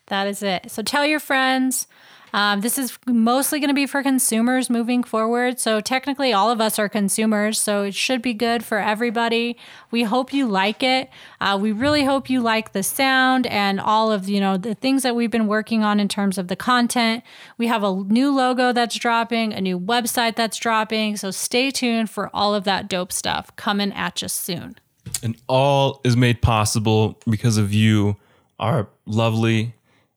That 0.06 0.26
is 0.26 0.42
it. 0.42 0.70
So 0.70 0.82
tell 0.82 1.04
your 1.04 1.20
friends. 1.20 1.86
Um, 2.35 2.62
this 2.62 2.79
is 2.79 2.99
mostly 3.07 3.61
going 3.61 3.69
to 3.69 3.75
be 3.75 3.87
for 3.87 4.03
consumers 4.03 4.69
moving 4.69 5.05
forward. 5.05 5.61
So 5.61 5.81
technically, 5.81 6.33
all 6.33 6.50
of 6.50 6.61
us 6.61 6.81
are 6.81 6.88
consumers. 6.88 7.61
So 7.61 7.85
it 7.85 7.95
should 7.95 8.23
be 8.23 8.35
good 8.35 8.64
for 8.64 8.79
everybody. 8.79 9.57
We 9.93 10.03
hope 10.03 10.33
you 10.33 10.49
like 10.49 10.83
it. 10.83 11.11
Uh, 11.41 11.57
we 11.62 11.71
really 11.71 12.03
hope 12.03 12.29
you 12.29 12.41
like 12.41 12.73
the 12.73 12.83
sound 12.83 13.47
and 13.47 13.79
all 13.79 14.11
of 14.11 14.29
you 14.29 14.41
know 14.41 14.57
the 14.57 14.75
things 14.75 15.05
that 15.05 15.14
we've 15.14 15.31
been 15.31 15.47
working 15.47 15.85
on 15.85 16.00
in 16.00 16.09
terms 16.09 16.37
of 16.37 16.49
the 16.49 16.57
content. 16.57 17.23
We 17.57 17.69
have 17.69 17.85
a 17.85 17.95
new 17.95 18.35
logo 18.35 18.73
that's 18.73 18.97
dropping, 18.97 19.53
a 19.53 19.61
new 19.61 19.79
website 19.79 20.35
that's 20.35 20.57
dropping. 20.57 21.17
So 21.19 21.31
stay 21.31 21.71
tuned 21.71 22.11
for 22.11 22.31
all 22.35 22.53
of 22.53 22.64
that 22.64 22.88
dope 22.88 23.12
stuff 23.12 23.55
coming 23.55 23.93
at 23.93 24.23
you 24.23 24.29
soon. 24.29 24.75
And 25.23 25.37
all 25.47 26.00
is 26.03 26.17
made 26.17 26.43
possible 26.43 27.21
because 27.31 27.59
of 27.59 27.73
you, 27.73 28.17
our 28.59 28.88
lovely 29.07 29.75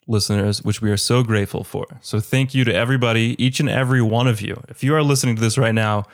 listeners, 0.07 0.63
which 0.63 0.81
we 0.81 0.89
are 0.89 0.97
so 0.97 1.23
grateful 1.23 1.63
for. 1.63 1.85
So 2.01 2.19
thank 2.19 2.55
you 2.55 2.63
to 2.63 2.73
everybody, 2.73 3.35
each 3.43 3.59
and 3.59 3.69
every 3.69 4.01
one 4.01 4.27
of 4.27 4.41
you. 4.41 4.61
If 4.69 4.83
you 4.83 4.95
are 4.95 5.03
listening 5.03 5.35
to 5.35 5.41
this 5.41 5.57
right 5.57 5.75
now, 5.75 6.05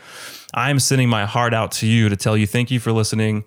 I'm 0.53 0.79
sending 0.79 1.09
my 1.09 1.25
heart 1.25 1.53
out 1.53 1.71
to 1.73 1.87
you 1.87 2.09
to 2.09 2.15
tell 2.15 2.35
you 2.37 2.47
thank 2.47 2.71
you 2.71 2.79
for 2.79 2.91
listening. 2.91 3.43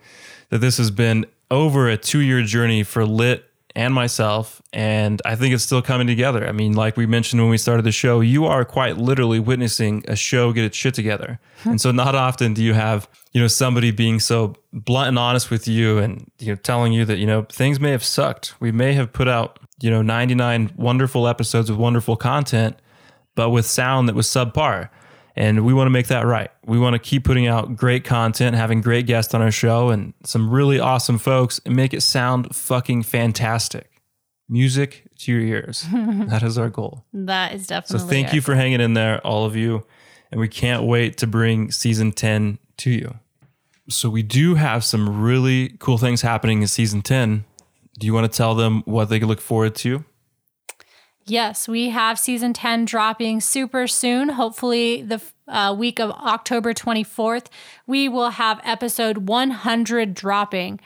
That 0.51 0.59
this 0.59 0.79
has 0.79 0.91
been 0.91 1.27
over 1.51 1.89
a 1.89 1.97
two 1.97 2.21
year 2.21 2.43
journey 2.43 2.83
for 2.83 3.05
Lit 3.05 3.45
and 3.77 3.93
myself. 3.93 4.63
And 4.73 5.21
I 5.27 5.37
think 5.37 5.55
it's 5.55 5.63
still 5.63 5.83
coming 5.83 6.07
together. 6.07 6.49
I 6.49 6.53
mean, 6.53 6.73
like 6.73 6.97
we 6.97 7.05
mentioned 7.05 7.43
when 7.43 7.51
we 7.51 7.59
started 7.59 7.85
the 7.85 7.93
show, 7.93 8.21
you 8.21 8.47
are 8.47 8.65
quite 8.65 8.97
literally 8.97 9.39
witnessing 9.39 10.03
a 10.09 10.17
show 10.17 10.53
get 10.53 10.65
its 10.65 10.77
shit 10.77 10.95
together. 10.95 11.39
and 11.65 11.81
so 11.81 11.93
not 11.93 12.15
often 12.15 12.55
do 12.55 12.65
you 12.65 12.73
have, 12.73 13.07
you 13.33 13.41
know, 13.41 13.47
somebody 13.47 13.91
being 13.91 14.19
so 14.19 14.57
blunt 14.73 15.09
and 15.09 15.19
honest 15.19 15.51
with 15.51 15.69
you 15.69 15.99
and, 15.99 16.31
you 16.39 16.49
know, 16.49 16.55
telling 16.57 16.95
you 16.95 17.05
that, 17.05 17.19
you 17.19 17.27
know, 17.27 17.43
things 17.43 17.79
may 17.79 17.91
have 17.91 18.03
sucked. 18.03 18.55
We 18.61 18.73
may 18.73 18.95
have 18.95 19.13
put 19.13 19.29
out, 19.29 19.59
you 19.81 19.91
know, 19.91 20.03
99 20.03 20.73
wonderful 20.77 21.29
episodes 21.29 21.71
with 21.71 21.79
wonderful 21.79 22.17
content, 22.17 22.77
but 23.35 23.51
with 23.51 23.67
sound 23.67 24.09
that 24.09 24.15
was 24.15 24.27
subpar. 24.27 24.89
And 25.39 25.67
we 25.67 25.75
want 25.75 25.87
to 25.87 25.91
make 25.91 26.07
that 26.07 26.25
right. 26.25 26.51
We 26.65 26.79
want 26.79 26.95
to 26.95 26.99
keep 26.99 27.25
putting 27.25 27.47
out 27.47 27.77
great 27.77 28.05
content, 28.05 28.57
having 28.57 28.81
great 28.81 29.07
guests 29.07 29.35
on 29.35 29.43
our 29.43 29.51
show 29.51 29.91
and 29.91 30.15
some 30.25 30.51
really 30.51 30.81
awesome 30.81 31.19
folks 31.19 31.61
and 31.67 31.77
make 31.77 31.93
it 31.93 32.01
sound 32.01 32.57
fucking 32.57 33.03
fantastic. 33.03 33.91
Music 34.49 35.03
to 35.19 35.33
your 35.33 35.43
ears. 35.43 35.85
that 35.93 36.43
is 36.43 36.57
our 36.57 36.71
goal. 36.71 37.05
That 37.13 37.53
is 37.53 37.67
definitely 37.67 37.99
So 37.99 38.07
thank 38.07 38.33
you 38.33 38.41
for 38.41 38.55
hanging 38.55 38.81
in 38.81 38.95
there, 38.95 39.21
all 39.27 39.45
of 39.45 39.57
you. 39.57 39.85
And 40.31 40.41
we 40.41 40.49
can't 40.49 40.85
wait 40.85 41.19
to 41.19 41.27
bring 41.27 41.71
season 41.71 42.13
10 42.13 42.59
to 42.79 42.91
you. 42.91 43.15
So 43.89 44.09
we 44.09 44.23
do 44.23 44.55
have 44.55 44.85
some 44.85 45.23
really 45.23 45.77
cool 45.79 45.99
things 45.99 46.23
happening 46.23 46.63
in 46.63 46.69
season 46.69 47.03
10. 47.03 47.45
Do 47.99 48.07
you 48.07 48.13
want 48.13 48.31
to 48.31 48.37
tell 48.37 48.55
them 48.55 48.83
what 48.85 49.09
they 49.09 49.19
can 49.19 49.29
look 49.29 49.41
forward 49.41 49.75
to? 49.77 50.05
Yes, 51.25 51.67
we 51.67 51.91
have 51.91 52.19
season 52.21 52.53
10 52.53 52.85
dropping 52.85 53.41
super 53.41 53.89
soon. 53.89 54.29
Hopefully, 54.29 55.03
the 55.03 55.21
uh, 55.49 55.75
week 55.77 55.99
of 55.99 56.11
October 56.13 56.73
24th, 56.73 57.47
we 57.87 58.09
will 58.09 58.31
have 58.31 58.61
episode 58.63 59.29
100 59.29 60.15
dropping. 60.15 60.79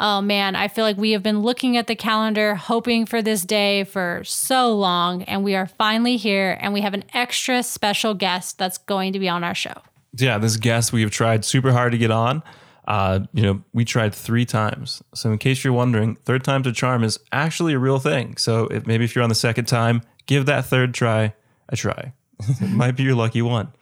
Oh 0.00 0.20
man, 0.20 0.56
I 0.56 0.66
feel 0.66 0.84
like 0.84 0.96
we 0.96 1.12
have 1.12 1.22
been 1.22 1.42
looking 1.42 1.76
at 1.76 1.86
the 1.86 1.94
calendar, 1.94 2.56
hoping 2.56 3.06
for 3.06 3.22
this 3.22 3.42
day 3.42 3.84
for 3.84 4.22
so 4.24 4.74
long, 4.74 5.22
and 5.22 5.44
we 5.44 5.54
are 5.54 5.66
finally 5.66 6.16
here. 6.16 6.58
And 6.60 6.72
we 6.74 6.80
have 6.80 6.94
an 6.94 7.04
extra 7.14 7.62
special 7.62 8.14
guest 8.14 8.58
that's 8.58 8.78
going 8.78 9.12
to 9.12 9.20
be 9.20 9.28
on 9.28 9.44
our 9.44 9.54
show. 9.54 9.80
yeah, 10.16 10.38
this 10.38 10.56
guest 10.56 10.92
we 10.92 11.02
have 11.02 11.12
tried 11.12 11.44
super 11.44 11.70
hard 11.70 11.92
to 11.92 11.98
get 11.98 12.10
on. 12.10 12.42
Uh, 12.86 13.20
you 13.32 13.42
know, 13.42 13.62
we 13.72 13.84
tried 13.84 14.14
three 14.14 14.44
times. 14.44 15.02
So 15.14 15.32
in 15.32 15.38
case 15.38 15.64
you're 15.64 15.72
wondering, 15.72 16.16
third 16.16 16.44
time's 16.44 16.66
a 16.66 16.72
charm 16.72 17.02
is 17.02 17.18
actually 17.32 17.72
a 17.72 17.78
real 17.78 17.98
thing. 17.98 18.36
So 18.36 18.66
if, 18.66 18.86
maybe 18.86 19.04
if 19.04 19.14
you're 19.14 19.22
on 19.22 19.30
the 19.30 19.34
second 19.34 19.66
time, 19.66 20.02
give 20.26 20.46
that 20.46 20.66
third 20.66 20.94
try 20.94 21.34
a 21.68 21.76
try. 21.76 22.12
it 22.40 22.68
might 22.68 22.96
be 22.96 23.02
your 23.02 23.14
lucky 23.14 23.42
one. 23.42 23.72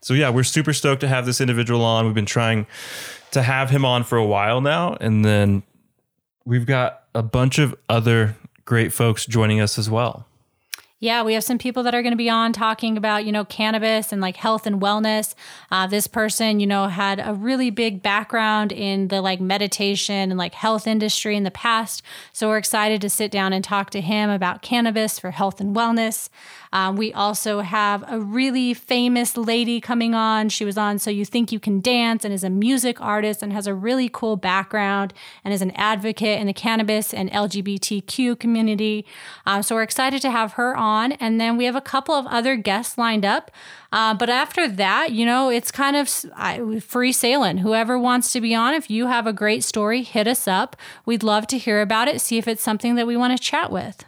So 0.00 0.14
yeah, 0.14 0.30
we're 0.30 0.42
super 0.42 0.72
stoked 0.72 1.00
to 1.02 1.08
have 1.08 1.26
this 1.26 1.40
individual 1.40 1.84
on. 1.84 2.06
We've 2.06 2.14
been 2.14 2.26
trying 2.26 2.66
to 3.30 3.42
have 3.42 3.70
him 3.70 3.84
on 3.84 4.02
for 4.02 4.18
a 4.18 4.26
while 4.26 4.60
now, 4.60 4.96
and 5.00 5.24
then 5.24 5.62
we've 6.44 6.66
got 6.66 7.04
a 7.14 7.22
bunch 7.22 7.58
of 7.58 7.74
other 7.88 8.36
great 8.64 8.92
folks 8.92 9.26
joining 9.26 9.60
us 9.60 9.78
as 9.78 9.88
well. 9.88 10.26
Yeah, 11.02 11.24
we 11.24 11.34
have 11.34 11.42
some 11.42 11.58
people 11.58 11.82
that 11.82 11.96
are 11.96 12.02
going 12.02 12.12
to 12.12 12.16
be 12.16 12.30
on 12.30 12.52
talking 12.52 12.96
about, 12.96 13.24
you 13.24 13.32
know, 13.32 13.44
cannabis 13.44 14.12
and 14.12 14.22
like 14.22 14.36
health 14.36 14.68
and 14.68 14.80
wellness. 14.80 15.34
Uh, 15.68 15.88
this 15.88 16.06
person, 16.06 16.60
you 16.60 16.66
know, 16.68 16.86
had 16.86 17.18
a 17.18 17.34
really 17.34 17.70
big 17.70 18.04
background 18.04 18.70
in 18.70 19.08
the 19.08 19.20
like 19.20 19.40
meditation 19.40 20.30
and 20.30 20.38
like 20.38 20.54
health 20.54 20.86
industry 20.86 21.36
in 21.36 21.42
the 21.42 21.50
past. 21.50 22.02
So 22.32 22.46
we're 22.46 22.58
excited 22.58 23.00
to 23.00 23.10
sit 23.10 23.32
down 23.32 23.52
and 23.52 23.64
talk 23.64 23.90
to 23.90 24.00
him 24.00 24.30
about 24.30 24.62
cannabis 24.62 25.18
for 25.18 25.32
health 25.32 25.60
and 25.60 25.74
wellness. 25.74 26.28
Um, 26.72 26.96
we 26.96 27.12
also 27.12 27.60
have 27.60 28.04
a 28.10 28.18
really 28.18 28.74
famous 28.74 29.36
lady 29.36 29.80
coming 29.80 30.14
on. 30.14 30.48
She 30.48 30.64
was 30.64 30.78
on 30.78 30.98
So 30.98 31.10
You 31.10 31.24
Think 31.24 31.52
You 31.52 31.60
Can 31.60 31.80
Dance 31.80 32.24
and 32.24 32.32
is 32.32 32.44
a 32.44 32.50
music 32.50 33.00
artist 33.00 33.42
and 33.42 33.52
has 33.52 33.66
a 33.66 33.74
really 33.74 34.08
cool 34.08 34.36
background 34.36 35.12
and 35.44 35.52
is 35.52 35.62
an 35.62 35.72
advocate 35.72 36.40
in 36.40 36.46
the 36.46 36.52
cannabis 36.52 37.12
and 37.12 37.30
LGBTQ 37.30 38.38
community. 38.38 39.04
Um, 39.46 39.62
so 39.62 39.74
we're 39.74 39.82
excited 39.82 40.22
to 40.22 40.30
have 40.30 40.52
her 40.54 40.76
on. 40.76 41.12
And 41.12 41.40
then 41.40 41.56
we 41.56 41.64
have 41.66 41.76
a 41.76 41.80
couple 41.80 42.14
of 42.14 42.26
other 42.26 42.56
guests 42.56 42.96
lined 42.96 43.24
up. 43.24 43.50
Uh, 43.92 44.14
but 44.14 44.30
after 44.30 44.66
that, 44.66 45.12
you 45.12 45.26
know, 45.26 45.50
it's 45.50 45.70
kind 45.70 45.96
of 45.96 46.24
I, 46.34 46.80
free 46.80 47.12
sailing. 47.12 47.58
Whoever 47.58 47.98
wants 47.98 48.32
to 48.32 48.40
be 48.40 48.54
on, 48.54 48.72
if 48.72 48.90
you 48.90 49.08
have 49.08 49.26
a 49.26 49.32
great 49.32 49.62
story, 49.62 50.02
hit 50.02 50.26
us 50.26 50.48
up. 50.48 50.76
We'd 51.04 51.22
love 51.22 51.46
to 51.48 51.58
hear 51.58 51.82
about 51.82 52.08
it, 52.08 52.20
see 52.22 52.38
if 52.38 52.48
it's 52.48 52.62
something 52.62 52.94
that 52.94 53.06
we 53.06 53.16
want 53.16 53.36
to 53.36 53.42
chat 53.42 53.70
with. 53.70 54.04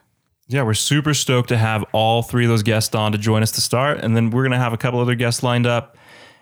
Yeah, 0.47 0.63
we're 0.63 0.75
super 0.75 1.15
stoked 1.15 1.49
to 1.49 1.57
have 1.57 1.85
all 1.93 2.23
three 2.23 2.45
of 2.45 2.51
those 2.51 2.63
guests 2.63 2.95
on 2.95 3.13
to 3.13 3.19
join 3.19 3.43
us 3.43 3.53
to 3.53 3.61
start. 3.61 4.01
And 4.01 4.15
then 4.15 4.31
we're 4.31 4.43
going 4.43 4.53
to 4.53 4.59
have 4.59 4.73
a 4.75 4.77
couple 4.77 5.01
other 5.01 5.15
guests 5.15 5.43
lined 5.43 5.67
up 5.67 5.97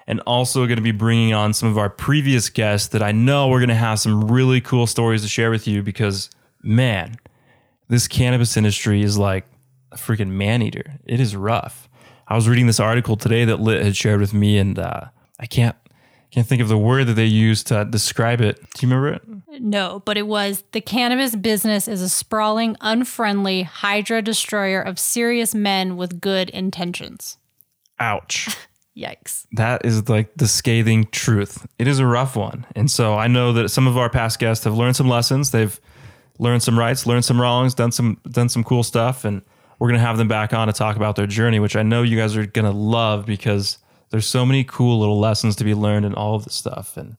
and 0.07 0.21
also 0.27 0.67
going 0.67 0.77
to 0.77 0.83
be 0.83 0.91
bringing 0.91 1.33
on 1.33 1.53
some 1.53 1.69
of 1.69 1.79
our 1.79 1.89
previous 1.89 2.49
guests 2.49 2.89
that 2.89 3.03
I 3.03 3.13
know 3.13 3.49
we're 3.49 3.61
going 3.61 3.69
to 3.69 3.75
have 3.77 4.01
some 4.01 4.29
really 4.29 4.61
cool 4.61 4.87
stories 4.89 5.23
to 5.23 5.29
share 5.29 5.51
with 5.51 5.69
you 5.69 5.83
because, 5.83 6.31
man, 6.63 7.15
this 7.89 8.09
cannabis 8.09 8.57
industry 8.57 9.03
is 9.03 9.17
like 9.17 9.47
a 9.93 9.97
freaking 9.97 10.31
man 10.31 10.63
eater. 10.63 10.99
It 11.05 11.21
is 11.21 11.37
rough. 11.37 11.89
I 12.27 12.35
was 12.35 12.49
reading 12.49 12.67
this 12.67 12.81
article 12.81 13.17
today 13.17 13.45
that 13.45 13.61
Lit 13.61 13.85
had 13.85 13.97
shared 13.97 14.21
with 14.21 14.33
me, 14.33 14.59
and 14.59 14.79
uh, 14.79 15.03
I 15.39 15.47
can't 15.47 15.77
can't 16.33 16.47
think 16.47 16.63
of 16.63 16.69
the 16.69 16.79
word 16.79 17.07
that 17.09 17.15
they 17.15 17.27
used 17.27 17.67
to 17.67 17.85
describe 17.85 18.41
it. 18.41 18.57
Do 18.75 18.87
you 18.87 18.93
remember 18.93 19.09
it? 19.15 19.61
No, 19.61 20.03
but 20.05 20.17
it 20.17 20.27
was 20.27 20.65
the 20.73 20.81
cannabis 20.81 21.37
business 21.37 21.87
is 21.87 22.01
a 22.01 22.09
sprawling, 22.09 22.77
unfriendly 22.81 23.65
hydra 23.65 24.23
destroyer 24.23 24.81
of 24.81 24.99
serious 24.99 25.55
men 25.55 25.97
with 25.97 26.21
good 26.21 26.49
intentions. 26.51 27.39
Ouch. 28.01 28.49
Yikes. 28.97 29.47
that 29.53 29.87
is 29.87 30.07
like 30.11 30.35
the 30.37 30.47
scathing 30.47 31.07
truth. 31.07 31.67
It 31.79 31.89
is 31.89 31.99
a 31.99 32.05
rough 32.05 32.37
one. 32.37 32.67
And 32.77 32.91
so 32.91 33.15
I 33.15 33.27
know 33.27 33.55
that 33.55 33.71
some 33.71 33.87
of 33.87 33.97
our 33.97 34.11
past 34.11 34.39
guests 34.39 34.65
have 34.65 34.75
learned 34.75 34.97
some 34.97 35.09
lessons. 35.09 35.51
They've 35.51 35.81
learned 36.39 36.63
some 36.63 36.79
rights, 36.79 37.07
learned 37.07 37.25
some 37.25 37.41
wrongs, 37.41 37.73
done 37.75 37.91
some 37.91 38.21
done 38.31 38.51
some 38.51 38.63
cool 38.63 38.83
stuff 38.83 39.25
and 39.25 39.41
we're 39.79 39.89
going 39.89 39.99
to 39.99 40.07
have 40.07 40.19
them 40.19 40.29
back 40.29 40.53
on 40.53 40.69
to 40.69 40.73
talk 40.73 40.95
about 40.95 41.17
their 41.17 41.27
journey, 41.27 41.59
which 41.59 41.75
I 41.75 41.83
know 41.83 42.03
you 42.03 42.17
guys 42.17 42.37
are 42.37 42.47
going 42.47 42.67
to 42.67 42.71
love 42.71 43.27
because 43.27 43.79
there's 44.13 44.29
so 44.29 44.47
many 44.47 44.63
cool 44.63 45.01
little 45.01 45.19
lessons 45.19 45.57
to 45.57 45.65
be 45.65 45.75
learned 45.75 46.05
in 46.05 46.15
all 46.15 46.37
of 46.37 46.45
this 46.45 46.55
stuff. 46.55 46.97
And 46.97 47.17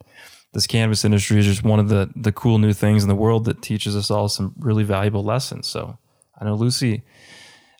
this 0.53 0.67
cannabis 0.67 1.03
industry 1.03 1.39
is 1.39 1.45
just 1.47 1.63
one 1.63 1.79
of 1.79 1.89
the 1.89 2.09
the 2.15 2.31
cool 2.31 2.59
new 2.59 2.71
things 2.71 3.03
in 3.03 3.09
the 3.09 3.15
world 3.15 3.45
that 3.45 3.61
teaches 3.61 3.95
us 3.95 4.09
all 4.11 4.29
some 4.29 4.53
really 4.59 4.83
valuable 4.83 5.23
lessons. 5.23 5.67
So 5.67 5.97
I 6.39 6.45
know 6.45 6.53
Lucy, 6.53 7.01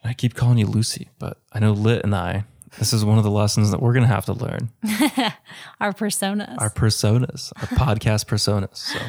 I 0.04 0.14
keep 0.14 0.34
calling 0.34 0.58
you 0.58 0.66
Lucy, 0.66 1.10
but 1.20 1.38
I 1.54 1.60
know 1.60 1.72
Lit 1.72 2.04
and 2.04 2.16
I, 2.16 2.46
this 2.80 2.92
is 2.92 3.06
one 3.06 3.20
of 3.20 3.24
the 3.24 3.32
lessons 3.32 3.70
that 3.70 3.82
we're 3.82 3.94
going 3.94 4.08
to 4.08 4.14
have 4.14 4.26
to 4.26 4.34
learn. 4.34 4.72
Our 5.80 5.94
personas. 5.94 6.56
Our 6.60 6.72
personas, 6.72 7.54
our 7.58 7.68
podcast 7.78 8.26
personas. 8.26 8.78
So 8.78 9.00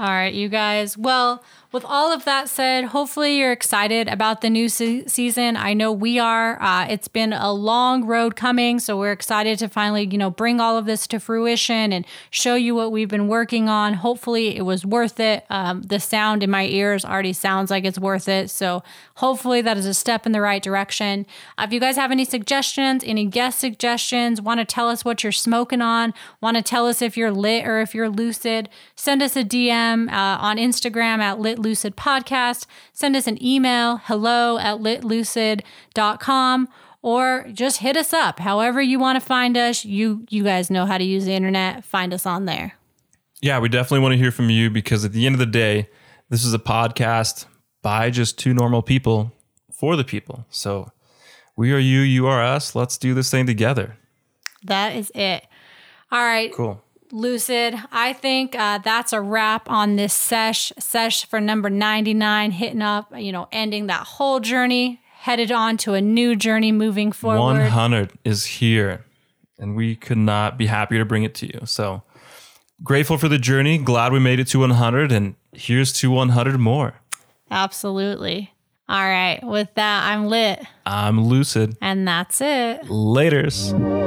All 0.00 0.08
right, 0.08 0.32
you 0.32 0.48
guys. 0.48 0.96
Well, 0.96 1.44
with 1.72 1.84
all 1.84 2.10
of 2.10 2.24
that 2.24 2.48
said, 2.48 2.86
hopefully 2.86 3.36
you're 3.36 3.52
excited 3.52 4.08
about 4.08 4.40
the 4.40 4.48
new 4.48 4.68
se- 4.68 5.06
season. 5.06 5.56
I 5.56 5.74
know 5.74 5.92
we 5.92 6.18
are. 6.18 6.60
Uh, 6.60 6.86
it's 6.88 7.06
been 7.06 7.34
a 7.34 7.52
long 7.52 8.06
road 8.06 8.34
coming, 8.34 8.80
so 8.80 8.98
we're 8.98 9.12
excited 9.12 9.58
to 9.58 9.68
finally, 9.68 10.08
you 10.10 10.16
know, 10.18 10.30
bring 10.30 10.58
all 10.58 10.78
of 10.78 10.86
this 10.86 11.06
to 11.08 11.20
fruition 11.20 11.92
and 11.92 12.06
show 12.30 12.54
you 12.54 12.74
what 12.74 12.90
we've 12.90 13.10
been 13.10 13.28
working 13.28 13.68
on. 13.68 13.92
Hopefully, 13.92 14.56
it 14.56 14.62
was 14.62 14.86
worth 14.86 15.20
it. 15.20 15.44
Um, 15.50 15.82
the 15.82 16.00
sound 16.00 16.42
in 16.42 16.50
my 16.50 16.64
ears 16.64 17.04
already 17.04 17.34
sounds 17.34 17.70
like 17.70 17.84
it's 17.84 17.98
worth 17.98 18.26
it. 18.26 18.48
So 18.48 18.82
hopefully, 19.16 19.60
that 19.60 19.76
is 19.76 19.86
a 19.86 19.94
step 19.94 20.24
in 20.24 20.32
the 20.32 20.40
right 20.40 20.62
direction. 20.62 21.26
Uh, 21.58 21.64
if 21.68 21.74
you 21.74 21.78
guys 21.78 21.96
have 21.96 22.10
any 22.10 22.24
suggestions, 22.24 23.04
any 23.04 23.26
guest 23.26 23.60
suggestions, 23.60 24.40
want 24.40 24.60
to 24.60 24.64
tell 24.64 24.88
us 24.88 25.04
what 25.04 25.22
you're 25.22 25.30
smoking 25.30 25.82
on, 25.82 26.14
want 26.40 26.56
to 26.56 26.62
tell 26.62 26.86
us 26.88 27.02
if 27.02 27.18
you're 27.18 27.30
lit 27.30 27.64
or 27.66 27.80
if 27.80 27.94
you're 27.94 28.08
lucid, 28.08 28.70
send 28.96 29.22
us 29.22 29.36
a 29.36 29.44
DM 29.44 29.89
uh, 30.08 30.38
on 30.40 30.56
Instagram 30.56 31.18
at 31.18 31.38
lit 31.40 31.58
Lucid 31.58 31.96
Podcast. 31.96 32.66
Send 32.92 33.16
us 33.16 33.26
an 33.26 33.42
email, 33.44 33.98
hello 34.04 34.58
at 34.58 34.78
litlucid.com, 34.78 36.68
or 37.02 37.46
just 37.52 37.78
hit 37.78 37.96
us 37.96 38.12
up. 38.12 38.38
However 38.38 38.80
you 38.80 38.98
want 38.98 39.20
to 39.20 39.26
find 39.26 39.56
us, 39.56 39.84
you 39.84 40.24
you 40.30 40.44
guys 40.44 40.70
know 40.70 40.86
how 40.86 40.98
to 40.98 41.04
use 41.04 41.24
the 41.24 41.32
internet. 41.32 41.84
Find 41.84 42.14
us 42.14 42.26
on 42.26 42.44
there. 42.44 42.74
Yeah, 43.42 43.58
we 43.58 43.68
definitely 43.68 44.00
want 44.00 44.12
to 44.12 44.18
hear 44.18 44.30
from 44.30 44.50
you 44.50 44.70
because 44.70 45.04
at 45.04 45.12
the 45.12 45.26
end 45.26 45.34
of 45.34 45.38
the 45.38 45.46
day, 45.46 45.88
this 46.28 46.44
is 46.44 46.52
a 46.52 46.58
podcast 46.58 47.46
by 47.82 48.10
just 48.10 48.38
two 48.38 48.52
normal 48.54 48.82
people 48.82 49.32
for 49.72 49.96
the 49.96 50.04
people. 50.04 50.44
So 50.50 50.92
we 51.56 51.72
are 51.72 51.78
you, 51.78 52.00
you 52.00 52.26
are 52.26 52.42
us. 52.42 52.74
Let's 52.74 52.98
do 52.98 53.14
this 53.14 53.30
thing 53.30 53.46
together. 53.46 53.96
That 54.64 54.94
is 54.94 55.10
it. 55.14 55.46
All 56.12 56.22
right. 56.22 56.52
Cool. 56.52 56.82
Lucid, 57.12 57.74
I 57.90 58.12
think 58.12 58.54
uh, 58.54 58.78
that's 58.78 59.12
a 59.12 59.20
wrap 59.20 59.68
on 59.68 59.96
this 59.96 60.14
sesh 60.14 60.72
sesh 60.78 61.26
for 61.26 61.40
number 61.40 61.70
99, 61.70 62.50
hitting 62.52 62.82
up, 62.82 63.12
you 63.16 63.32
know, 63.32 63.48
ending 63.52 63.86
that 63.88 64.06
whole 64.06 64.40
journey, 64.40 65.00
headed 65.18 65.50
on 65.50 65.76
to 65.78 65.94
a 65.94 66.00
new 66.00 66.36
journey 66.36 66.72
moving 66.72 67.12
forward. 67.12 67.58
100 67.58 68.12
is 68.24 68.46
here, 68.46 69.04
and 69.58 69.74
we 69.74 69.96
could 69.96 70.18
not 70.18 70.56
be 70.56 70.66
happier 70.66 71.00
to 71.00 71.04
bring 71.04 71.24
it 71.24 71.34
to 71.36 71.46
you. 71.46 71.60
So 71.64 72.02
grateful 72.82 73.18
for 73.18 73.28
the 73.28 73.38
journey. 73.38 73.78
Glad 73.78 74.12
we 74.12 74.20
made 74.20 74.40
it 74.40 74.46
to 74.48 74.60
100, 74.60 75.10
and 75.12 75.34
here's 75.52 75.92
to 75.94 76.10
100 76.10 76.58
more. 76.58 76.94
Absolutely. 77.50 78.52
All 78.88 79.08
right. 79.08 79.40
With 79.42 79.72
that, 79.74 80.04
I'm 80.04 80.26
lit. 80.26 80.64
I'm 80.84 81.24
lucid. 81.24 81.76
And 81.80 82.06
that's 82.06 82.40
it. 82.40 82.82
Laters. 82.82 83.99